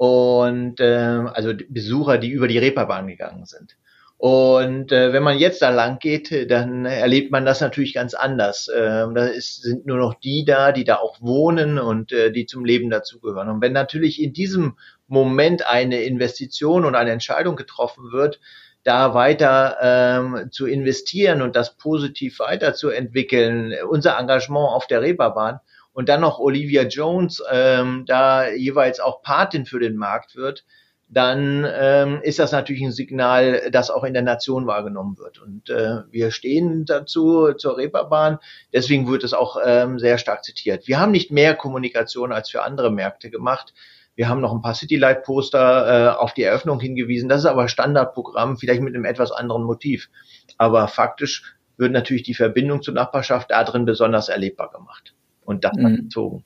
[0.00, 3.76] und äh, also Besucher, die über die Reeperbahn gegangen sind.
[4.16, 8.68] Und äh, wenn man jetzt da lang geht, dann erlebt man das natürlich ganz anders.
[8.68, 12.46] Äh, da ist, sind nur noch die da, die da auch wohnen und äh, die
[12.46, 13.50] zum Leben dazugehören.
[13.50, 18.40] Und wenn natürlich in diesem Moment eine Investition und eine Entscheidung getroffen wird,
[18.82, 25.60] da weiter ähm, zu investieren und das positiv weiterzuentwickeln, unser Engagement auf der Reeperbahn,
[25.92, 30.64] und dann noch Olivia Jones ähm, da jeweils auch Patin für den Markt wird,
[31.08, 35.40] dann ähm, ist das natürlich ein Signal, das auch in der Nation wahrgenommen wird.
[35.40, 38.38] Und äh, wir stehen dazu zur Reeperbahn,
[38.72, 40.86] deswegen wird es auch ähm, sehr stark zitiert.
[40.86, 43.74] Wir haben nicht mehr Kommunikation als für andere Märkte gemacht.
[44.20, 47.30] Wir haben noch ein paar Citylight-Poster äh, auf die Eröffnung hingewiesen.
[47.30, 50.10] Das ist aber Standardprogramm, vielleicht mit einem etwas anderen Motiv.
[50.58, 55.14] Aber faktisch wird natürlich die Verbindung zur Nachbarschaft da drin besonders erlebbar gemacht
[55.46, 55.96] und das mhm.
[55.96, 56.44] gezogen.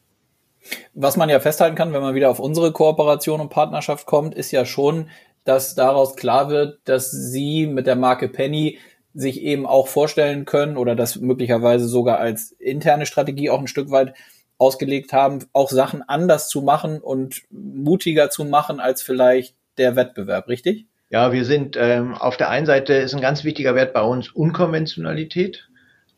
[0.94, 4.52] Was man ja festhalten kann, wenn man wieder auf unsere Kooperation und Partnerschaft kommt, ist
[4.52, 5.08] ja schon,
[5.42, 8.78] dass daraus klar wird, dass Sie mit der Marke Penny
[9.14, 13.90] sich eben auch vorstellen können oder das möglicherweise sogar als interne Strategie auch ein Stück
[13.90, 14.14] weit
[14.58, 20.48] ausgelegt haben, auch Sachen anders zu machen und mutiger zu machen als vielleicht der Wettbewerb,
[20.48, 20.86] richtig?
[21.10, 24.30] Ja, wir sind ähm, auf der einen Seite ist ein ganz wichtiger Wert bei uns
[24.30, 25.68] Unkonventionalität.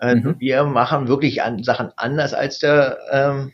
[0.01, 0.37] Äh, mhm.
[0.39, 3.53] Wir machen wirklich an, Sachen anders als der ähm,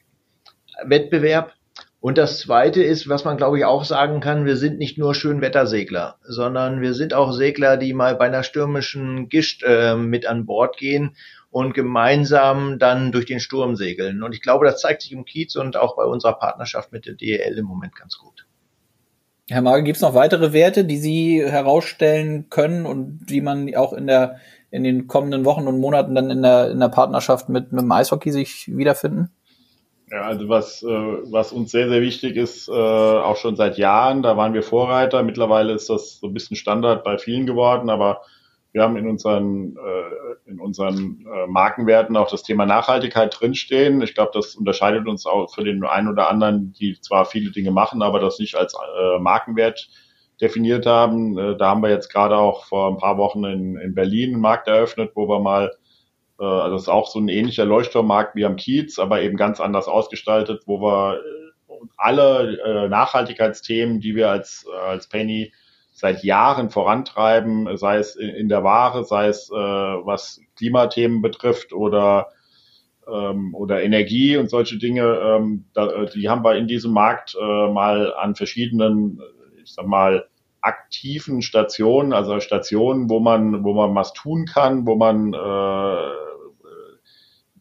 [0.84, 1.52] Wettbewerb.
[2.00, 5.14] Und das Zweite ist, was man glaube ich auch sagen kann, wir sind nicht nur
[5.14, 10.46] Schönwettersegler, sondern wir sind auch Segler, die mal bei einer stürmischen Gischt äh, mit an
[10.46, 11.16] Bord gehen
[11.52, 14.22] und gemeinsam dann durch den Sturm segeln.
[14.22, 17.14] Und ich glaube, das zeigt sich im Kiez und auch bei unserer Partnerschaft mit der
[17.14, 18.46] DEL im Moment ganz gut.
[19.50, 23.92] Herr Magel, gibt es noch weitere Werte, die Sie herausstellen können und die man auch
[23.92, 24.38] in der
[24.70, 27.92] in den kommenden Wochen und Monaten dann in der in der Partnerschaft mit, mit dem
[27.92, 29.30] Eishockey sich wiederfinden?
[30.10, 34.22] Ja, also was, äh, was uns sehr, sehr wichtig ist, äh, auch schon seit Jahren,
[34.22, 35.22] da waren wir Vorreiter.
[35.22, 38.22] Mittlerweile ist das so ein bisschen Standard bei vielen geworden, aber
[38.72, 44.00] wir haben in unseren, äh, in unseren äh, Markenwerten auch das Thema Nachhaltigkeit drinstehen.
[44.02, 47.70] Ich glaube, das unterscheidet uns auch für den einen oder anderen, die zwar viele Dinge
[47.70, 49.88] machen, aber das nicht als äh, Markenwert
[50.40, 51.38] definiert haben.
[51.38, 54.42] Äh, da haben wir jetzt gerade auch vor ein paar Wochen in, in Berlin einen
[54.42, 55.70] Markt eröffnet, wo wir mal
[56.42, 59.60] äh, also das ist auch so ein ähnlicher Leuchtturmmarkt wie am Kiez, aber eben ganz
[59.60, 65.52] anders ausgestaltet, wo wir äh, alle äh, Nachhaltigkeitsthemen, die wir als, als Penny
[66.02, 72.30] seit Jahren vorantreiben, sei es in der Ware, sei es was Klimathemen betrifft oder
[73.06, 75.64] ähm, oder Energie und solche Dinge, ähm,
[76.12, 79.20] die haben wir in diesem Markt mal an verschiedenen,
[79.62, 80.26] ich sag mal,
[80.60, 86.31] aktiven Stationen, also Stationen, wo man, wo man was tun kann, wo man äh,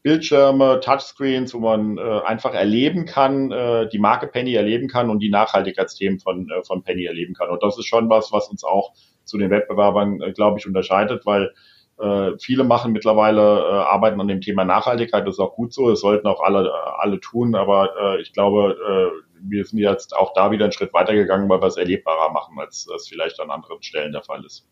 [0.04, 5.20] Bildschirme, Touchscreens, wo man äh, einfach erleben kann, äh, die Marke Penny erleben kann und
[5.20, 7.49] die Nachhaltigkeitsthemen von, äh, von Penny erleben kann.
[7.49, 8.93] Und das ist schon was, was uns auch
[9.26, 11.54] zu den Wettbewerbern, äh, glaube ich, unterscheidet, weil
[11.99, 15.89] äh, viele machen mittlerweile, äh, arbeiten an dem Thema Nachhaltigkeit, das ist auch gut so,
[15.89, 20.16] das sollten auch alle, äh, alle tun, aber äh, ich glaube, äh, wir sind jetzt
[20.16, 23.52] auch da wieder einen Schritt weitergegangen, weil wir es erlebbarer machen, als das vielleicht an
[23.52, 24.68] anderen Stellen der Fall ist.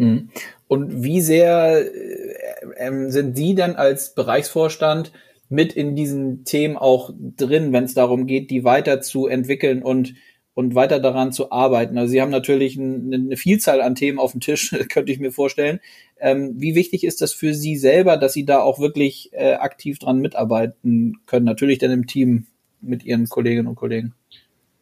[0.00, 0.30] Hm.
[0.66, 5.12] Und wie sehr äh, ähm, sind Sie dann als Bereichsvorstand
[5.50, 10.14] mit in diesen Themen auch drin, wenn es darum geht, die weiterzuentwickeln und
[10.54, 11.96] und weiter daran zu arbeiten.
[11.96, 15.80] Also Sie haben natürlich eine Vielzahl an Themen auf dem Tisch, könnte ich mir vorstellen.
[16.18, 19.98] Ähm, wie wichtig ist das für Sie selber, dass Sie da auch wirklich äh, aktiv
[19.98, 21.46] dran mitarbeiten können?
[21.46, 22.46] Natürlich dann im Team
[22.80, 24.14] mit Ihren Kolleginnen und Kollegen.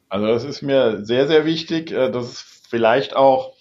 [0.09, 1.91] Also das ist mir sehr, sehr wichtig.
[1.91, 3.53] Äh, das ist vielleicht auch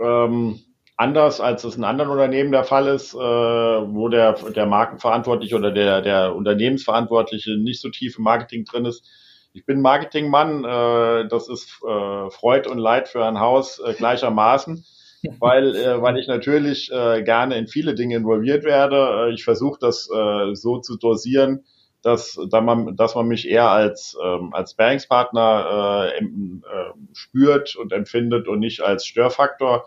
[0.00, 0.60] ähm,
[1.02, 5.72] anders, als es in anderen Unternehmen der Fall ist, äh, wo der, der Markenverantwortliche oder
[5.72, 9.04] der, der Unternehmensverantwortliche nicht so tief im Marketing drin ist.
[9.52, 14.84] Ich bin Marketingmann, äh, das ist äh, Freud und Leid für ein Haus äh, gleichermaßen,
[15.40, 19.26] weil, äh, weil ich natürlich äh, gerne in viele Dinge involviert werde.
[19.26, 21.64] Äh, ich versuche das äh, so zu dosieren,
[22.02, 27.92] dass, dass, man, dass man mich eher als, ähm, als Bankspartner äh, äh, spürt und
[27.92, 29.86] empfindet und nicht als Störfaktor.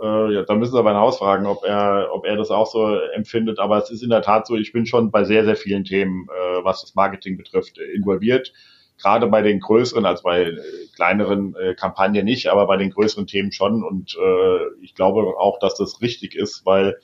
[0.00, 2.66] Äh, ja, da müssen Sie aber ein Haus fragen, ob er, ob er das auch
[2.66, 3.58] so empfindet.
[3.58, 6.26] Aber es ist in der Tat so, ich bin schon bei sehr, sehr vielen Themen,
[6.28, 8.52] äh, was das Marketing betrifft, involviert.
[8.98, 10.56] Gerade bei den größeren, also bei äh,
[10.94, 13.82] kleineren äh, Kampagnen nicht, aber bei den größeren Themen schon.
[13.84, 16.98] Und äh, ich glaube auch, dass das richtig ist, weil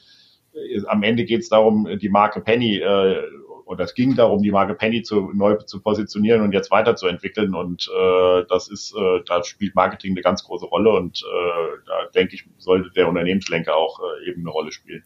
[0.54, 3.22] äh, am Ende geht es darum, die Marke Penny äh,
[3.66, 7.52] oder es ging darum, die Marke Penny zu, neu zu positionieren und jetzt weiterzuentwickeln.
[7.52, 12.06] Und äh, das ist, äh, da spielt Marketing eine ganz große Rolle und äh, da
[12.14, 15.04] denke ich, sollte der Unternehmenslenker auch äh, eben eine Rolle spielen.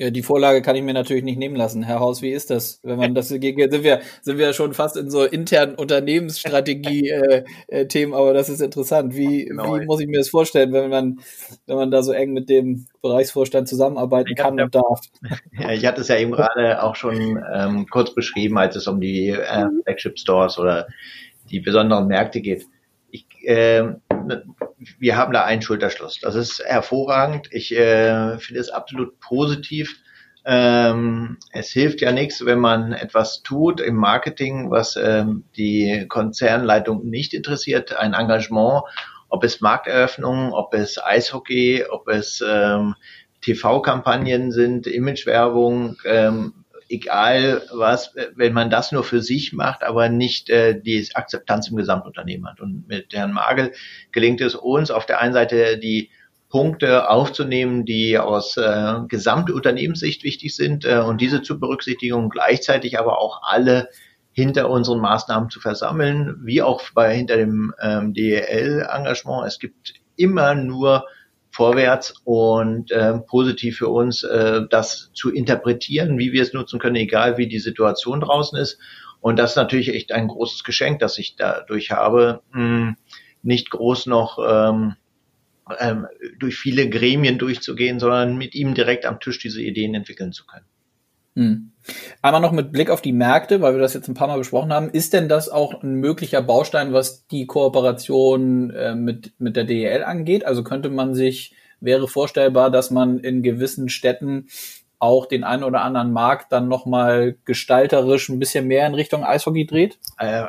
[0.00, 1.82] Ja, die Vorlage kann ich mir natürlich nicht nehmen lassen.
[1.82, 2.80] Herr Haus, wie ist das?
[2.82, 8.06] Wenn man das sind wir sind wir schon fast in so internen Unternehmensstrategie äh, äh,
[8.10, 9.14] aber das ist interessant.
[9.14, 9.78] Wie, genau.
[9.78, 11.20] wie muss ich mir das vorstellen, wenn man
[11.66, 15.00] wenn man da so eng mit dem Bereichsvorstand zusammenarbeiten kann und darf?
[15.52, 19.02] Ja, ich hatte es ja eben gerade auch schon ähm, kurz beschrieben, als es um
[19.02, 20.86] die äh, Flagship Stores oder
[21.50, 22.64] die besonderen Märkte geht.
[23.10, 23.82] Ich, äh,
[24.98, 26.20] wir haben da einen Schulterschluss.
[26.20, 27.48] Das ist hervorragend.
[27.50, 30.00] Ich äh, finde es absolut positiv.
[30.44, 37.04] Ähm, es hilft ja nichts, wenn man etwas tut im Marketing, was ähm, die Konzernleitung
[37.04, 38.84] nicht interessiert, ein Engagement,
[39.28, 42.94] ob es Markteröffnungen, ob es Eishockey, ob es ähm,
[43.42, 46.59] TV-Kampagnen sind, Imagewerbung, ähm,
[46.90, 51.76] egal was, wenn man das nur für sich macht, aber nicht äh, die Akzeptanz im
[51.76, 52.60] Gesamtunternehmen hat.
[52.60, 53.72] Und mit Herrn Magel
[54.12, 56.10] gelingt es uns auf der einen Seite die
[56.48, 63.20] Punkte aufzunehmen, die aus äh, Gesamtunternehmenssicht wichtig sind äh, und diese zu berücksichtigen gleichzeitig aber
[63.20, 63.88] auch alle
[64.32, 69.46] hinter unseren Maßnahmen zu versammeln, wie auch bei hinter dem ähm, DEL-Engagement.
[69.46, 71.04] Es gibt immer nur
[71.60, 76.96] vorwärts und äh, positiv für uns, äh, das zu interpretieren, wie wir es nutzen können,
[76.96, 78.78] egal wie die Situation draußen ist.
[79.20, 82.96] Und das ist natürlich echt ein großes Geschenk, das ich dadurch habe, hm,
[83.42, 84.94] nicht groß noch ähm,
[85.78, 86.06] ähm,
[86.38, 90.64] durch viele Gremien durchzugehen, sondern mit ihm direkt am Tisch diese Ideen entwickeln zu können.
[91.36, 91.72] Hm.
[92.22, 94.72] Einmal noch mit Blick auf die Märkte, weil wir das jetzt ein paar Mal besprochen
[94.72, 94.90] haben.
[94.90, 100.04] Ist denn das auch ein möglicher Baustein, was die Kooperation äh, mit, mit der DEL
[100.04, 100.44] angeht?
[100.44, 104.48] Also könnte man sich, wäre vorstellbar, dass man in gewissen Städten
[104.98, 109.66] auch den einen oder anderen Markt dann nochmal gestalterisch ein bisschen mehr in Richtung Eishockey
[109.66, 109.98] dreht?
[110.18, 110.44] Äh,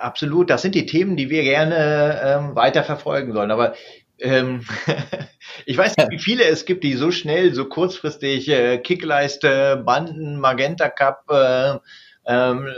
[0.00, 0.50] absolut.
[0.50, 3.50] Das sind die Themen, die wir gerne ähm, weiter verfolgen sollen.
[3.50, 3.74] Aber
[4.18, 4.64] ähm,
[5.66, 10.38] ich weiß nicht, wie viele es gibt, die so schnell, so kurzfristig äh, Kickleiste, Banden,
[10.38, 11.78] Magenta Cup, äh,
[12.28, 12.68] ähm,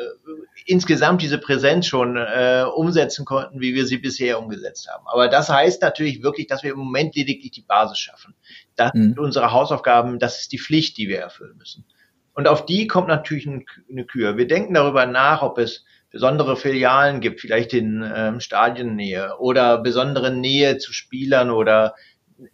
[0.66, 5.07] insgesamt diese Präsenz schon äh, umsetzen konnten, wie wir sie bisher umgesetzt haben.
[5.07, 8.34] Aber das heißt natürlich wirklich, dass wir im Moment lediglich die Basis schaffen.
[8.76, 9.05] Das mhm.
[9.05, 11.86] sind unsere Hausaufgaben, das ist die Pflicht, die wir erfüllen müssen.
[12.34, 14.36] Und auf die kommt natürlich eine Kür.
[14.36, 20.31] Wir denken darüber nach, ob es besondere Filialen gibt, vielleicht in ähm, Stadiennähe oder besondere
[20.31, 21.95] Nähe zu Spielern oder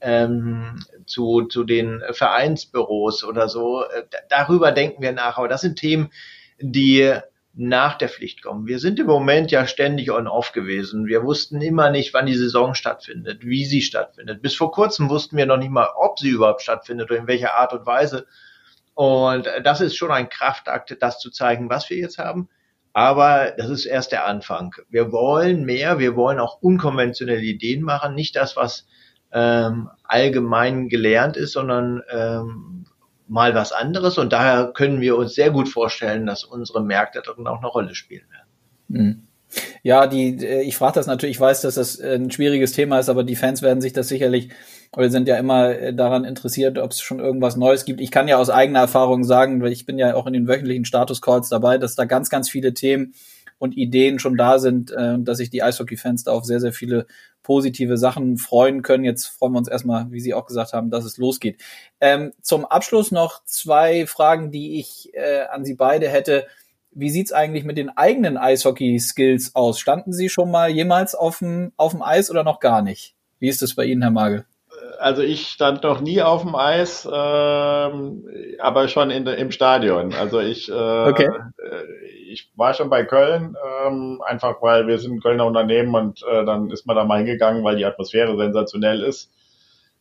[0.01, 3.85] ähm, zu, zu den Vereinsbüros oder so.
[3.85, 5.39] Äh, darüber denken wir nach.
[5.39, 6.11] Aber das sind Themen,
[6.59, 7.15] die
[7.57, 8.67] nach der Pflicht kommen.
[8.67, 11.07] Wir sind im Moment ja ständig on-off gewesen.
[11.07, 14.43] Wir wussten immer nicht, wann die Saison stattfindet, wie sie stattfindet.
[14.43, 17.55] Bis vor kurzem wussten wir noch nicht mal, ob sie überhaupt stattfindet oder in welcher
[17.55, 18.27] Art und Weise.
[18.95, 22.49] Und das ist schon ein Kraftakt, das zu zeigen, was wir jetzt haben.
[22.95, 24.73] Aber das ist erst der Anfang.
[24.89, 28.87] Wir wollen mehr, wir wollen auch unkonventionelle Ideen machen, nicht das, was
[29.33, 32.87] ähm, allgemein gelernt ist, sondern ähm,
[33.27, 34.17] mal was anderes.
[34.17, 37.97] Und daher können wir uns sehr gut vorstellen, dass unsere Märkte darin auch eine Rolle
[37.97, 38.49] spielen werden.
[38.87, 39.27] Mhm.
[39.83, 43.09] Ja, die, äh, ich frage das natürlich, ich weiß, dass das ein schwieriges Thema ist,
[43.09, 44.51] aber die Fans werden sich das sicherlich
[44.97, 48.01] oder sind ja immer äh, daran interessiert, ob es schon irgendwas Neues gibt.
[48.01, 50.85] Ich kann ja aus eigener Erfahrung sagen, weil ich bin ja auch in den wöchentlichen
[50.85, 53.15] Status Calls dabei, dass da ganz, ganz viele Themen
[53.59, 57.07] und Ideen schon da sind, äh, dass sich die Eishockey-Fans da auf sehr, sehr viele
[57.43, 59.05] positive Sachen freuen können.
[59.05, 61.61] Jetzt freuen wir uns erstmal, wie Sie auch gesagt haben, dass es losgeht.
[62.01, 66.47] Ähm, zum Abschluss noch zwei Fragen, die ich äh, an Sie beide hätte.
[66.91, 69.79] Wie sieht's eigentlich mit den eigenen Eishockey-Skills aus?
[69.79, 73.15] Standen Sie schon mal jemals auf dem, auf dem Eis oder noch gar nicht?
[73.41, 74.47] Wie ist das bei Ihnen, Herr Magel?
[74.99, 78.27] Also ich stand noch nie auf dem Eis, ähm,
[78.59, 80.15] aber schon in im Stadion.
[80.15, 81.29] Also ich, äh, okay.
[81.59, 83.57] Äh, ich war schon bei Köln,
[83.87, 87.19] ähm, einfach weil wir sind ein Kölner Unternehmen und äh, dann ist man da mal
[87.19, 89.31] hingegangen, weil die Atmosphäre sensationell ist.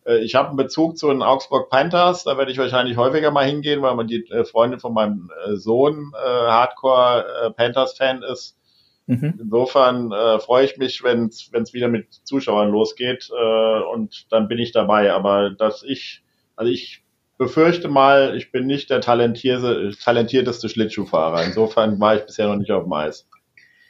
[0.05, 3.45] Äh, ich habe einen Bezug zu den Augsburg Panthers, da werde ich wahrscheinlich häufiger mal
[3.45, 8.57] hingehen, weil man die äh, Freundin von meinem äh, Sohn Hardcore Panthers Fan ist.
[9.05, 9.39] Mhm.
[9.41, 14.59] Insofern äh, freue ich mich, wenn es wieder mit Zuschauern losgeht äh, und dann bin
[14.59, 15.11] ich dabei.
[15.11, 16.23] Aber dass ich,
[16.55, 17.03] also ich
[17.37, 21.43] befürchte mal, ich bin nicht der talentierteste Schlittschuhfahrer.
[21.43, 23.27] Insofern war ich bisher noch nicht auf dem Eis.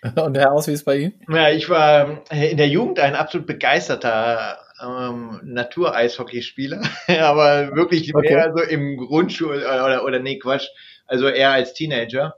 [0.15, 1.13] Und Herr Aus, wie ist bei Ihnen?
[1.29, 6.81] Ja, ich war in der Jugend ein absolut begeisterter ähm, Natur-Eishockeyspieler,
[7.21, 8.33] aber wirklich okay.
[8.33, 10.67] mehr so im Grundschul- oder, oder nee, Quatsch,
[11.05, 12.35] also eher als Teenager.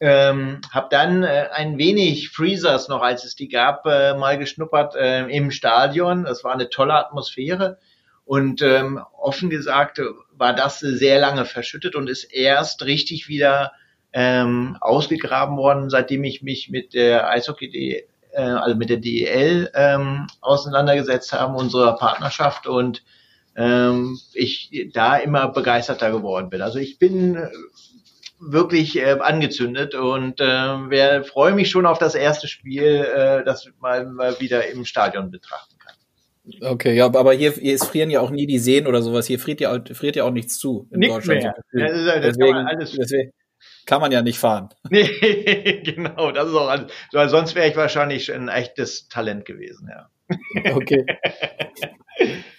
[0.00, 4.94] Ähm, habe dann äh, ein wenig Freezers noch, als es die gab, äh, mal geschnuppert
[4.94, 6.24] äh, im Stadion.
[6.24, 7.78] Das war eine tolle Atmosphäre.
[8.24, 10.00] Und ähm, offen gesagt
[10.36, 13.72] war das sehr lange verschüttet und ist erst richtig wieder
[14.12, 20.26] ähm, ausgegraben worden, seitdem ich mich mit der Eishockey, äh, also mit der DEL ähm,
[20.40, 23.02] auseinandergesetzt habe, unserer Partnerschaft und
[23.56, 26.62] ähm, ich da immer begeisterter geworden bin.
[26.62, 27.48] Also ich bin
[28.40, 33.68] wirklich äh, angezündet und äh, wer freue mich schon auf das erste Spiel, äh, das
[33.80, 35.94] mal, mal wieder im Stadion betrachten kann.
[36.62, 39.26] Okay, ja, aber hier, hier frieren ja auch nie die Seen oder sowas.
[39.26, 41.42] Hier friert ja, friert ja auch nichts zu in nichts Deutschland.
[41.42, 41.54] Mehr.
[41.72, 43.32] Das, ist, das deswegen, kann alles deswegen
[43.88, 44.68] kann man ja nicht fahren.
[44.90, 46.92] Nee, genau, das ist auch alles.
[47.12, 50.10] Weil sonst wäre ich wahrscheinlich ein echtes Talent gewesen, ja.
[50.74, 51.06] Okay.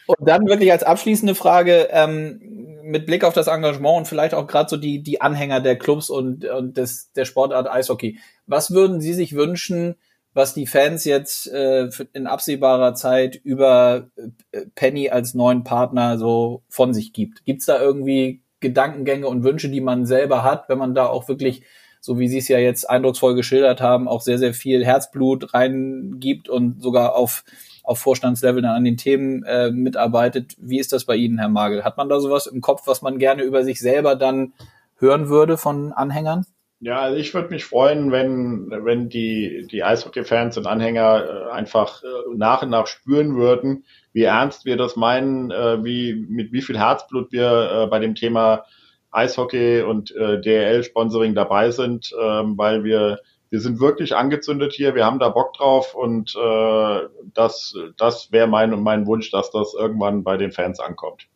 [0.08, 2.59] Und dann wirklich als abschließende Frage, ähm,
[2.90, 6.10] mit Blick auf das Engagement und vielleicht auch gerade so die, die Anhänger der Clubs
[6.10, 8.18] und, und des, der Sportart Eishockey.
[8.48, 9.96] Was würden Sie sich wünschen,
[10.34, 14.10] was die Fans jetzt äh, in absehbarer Zeit über
[14.52, 17.46] äh, Penny als neuen Partner so von sich gibt?
[17.46, 21.28] Gibt es da irgendwie Gedankengänge und Wünsche, die man selber hat, wenn man da auch
[21.28, 21.64] wirklich,
[22.02, 26.50] so wie Sie es ja jetzt eindrucksvoll geschildert haben, auch sehr, sehr viel Herzblut reingibt
[26.50, 27.44] und sogar auf
[27.90, 30.56] auf Vorstandslevel dann an den Themen äh, mitarbeitet.
[30.60, 31.84] Wie ist das bei Ihnen, Herr Magel?
[31.84, 34.54] Hat man da sowas im Kopf, was man gerne über sich selber dann
[35.00, 36.46] hören würde von Anhängern?
[36.82, 42.04] Ja, also ich würde mich freuen, wenn, wenn die, die Eishockey-Fans und Anhänger äh, einfach
[42.04, 46.62] äh, nach und nach spüren würden, wie ernst wir das meinen, äh, wie, mit wie
[46.62, 48.66] viel Herzblut wir bei dem Thema
[49.10, 53.18] Eishockey und DL-Sponsoring dabei sind, ähm, weil wir
[53.50, 57.00] wir sind wirklich angezündet hier, wir haben da Bock drauf und äh,
[57.34, 61.28] das, das wäre mein, mein Wunsch, dass das irgendwann bei den Fans ankommt.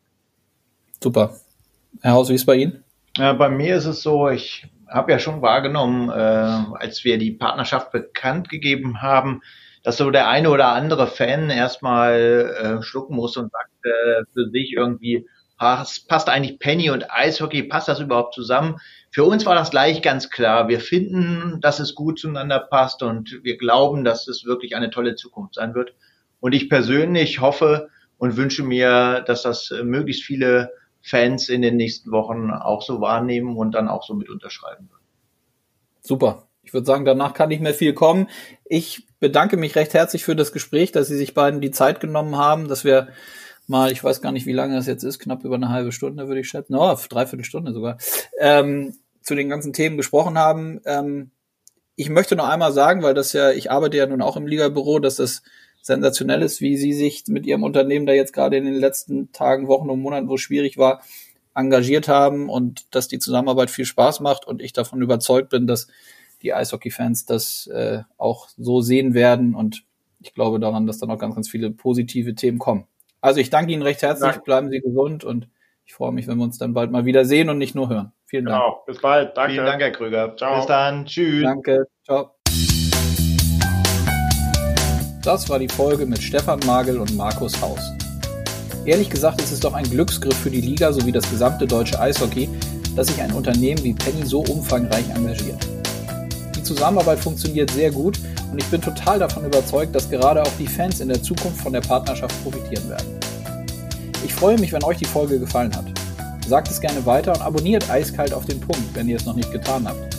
[1.01, 1.31] Super.
[2.01, 2.83] Herr Haus, wie ist bei Ihnen?
[3.17, 7.31] Ja, bei mir ist es so, ich habe ja schon wahrgenommen, äh, als wir die
[7.31, 9.41] Partnerschaft bekannt gegeben haben,
[9.83, 14.49] dass so der eine oder andere Fan erstmal äh, schlucken muss und sagt äh, für
[14.49, 18.77] sich irgendwie, passt, passt eigentlich Penny und Eishockey, passt das überhaupt zusammen?
[19.13, 20.67] Für uns war das gleich ganz klar.
[20.67, 25.13] Wir finden, dass es gut zueinander passt und wir glauben, dass es wirklich eine tolle
[25.13, 25.93] Zukunft sein wird.
[26.39, 30.71] Und ich persönlich hoffe und wünsche mir, dass das möglichst viele
[31.03, 35.05] Fans in den nächsten Wochen auch so wahrnehmen und dann auch so mit unterschreiben würden.
[36.01, 36.47] Super.
[36.63, 38.27] Ich würde sagen, danach kann nicht mehr viel kommen.
[38.65, 42.37] Ich bedanke mich recht herzlich für das Gespräch, dass Sie sich beiden die Zeit genommen
[42.37, 43.09] haben, dass wir
[43.67, 46.27] mal, ich weiß gar nicht, wie lange das jetzt ist, knapp über eine halbe Stunde,
[46.27, 47.97] würde ich schätzen, oh, dreiviertel Stunde sogar,
[48.39, 50.81] ähm, zu den ganzen Themen gesprochen haben.
[50.85, 51.31] Ähm,
[51.95, 54.99] ich möchte noch einmal sagen, weil das ja, ich arbeite ja nun auch im Liga-Büro,
[54.99, 55.43] dass das
[55.81, 59.67] sensationell ist, wie Sie sich mit Ihrem Unternehmen da jetzt gerade in den letzten Tagen,
[59.67, 61.01] Wochen und Monaten, wo es schwierig war,
[61.55, 65.87] engagiert haben und dass die Zusammenarbeit viel Spaß macht und ich davon überzeugt bin, dass
[66.41, 69.83] die Eishockey-Fans das äh, auch so sehen werden und
[70.19, 72.85] ich glaube daran, dass dann auch ganz, ganz viele positive Themen kommen.
[73.21, 74.45] Also ich danke Ihnen recht herzlich, Dank.
[74.45, 75.47] bleiben Sie gesund und
[75.85, 78.13] ich freue mich, wenn wir uns dann bald mal wieder sehen und nicht nur hören.
[78.25, 78.61] Vielen Dank.
[78.61, 79.37] Genau, bis bald.
[79.37, 79.53] Danke.
[79.53, 80.35] Vielen Dank, Herr Krüger.
[80.37, 80.57] Ciao.
[80.57, 81.05] Bis dann.
[81.05, 81.43] Tschüss.
[81.43, 81.87] Danke.
[82.05, 82.31] Ciao.
[85.23, 87.79] Das war die Folge mit Stefan Magel und Markus Haus.
[88.85, 92.49] Ehrlich gesagt ist es doch ein Glücksgriff für die Liga sowie das gesamte deutsche Eishockey,
[92.95, 95.65] dass sich ein Unternehmen wie Penny so umfangreich engagiert.
[96.55, 98.19] Die Zusammenarbeit funktioniert sehr gut
[98.51, 101.71] und ich bin total davon überzeugt, dass gerade auch die Fans in der Zukunft von
[101.71, 103.22] der Partnerschaft profitieren werden.
[104.23, 105.85] Ich freue mich, wenn euch die Folge gefallen hat.
[106.47, 109.51] Sagt es gerne weiter und abonniert eiskalt auf den Punkt, wenn ihr es noch nicht
[109.51, 110.17] getan habt.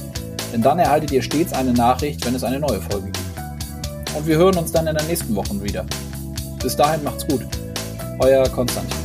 [0.52, 3.18] Denn dann erhaltet ihr stets eine Nachricht, wenn es eine neue Folge gibt.
[4.16, 5.84] Und wir hören uns dann in der nächsten Woche wieder.
[6.62, 7.46] Bis dahin macht's gut.
[8.20, 9.03] Euer Konstantin.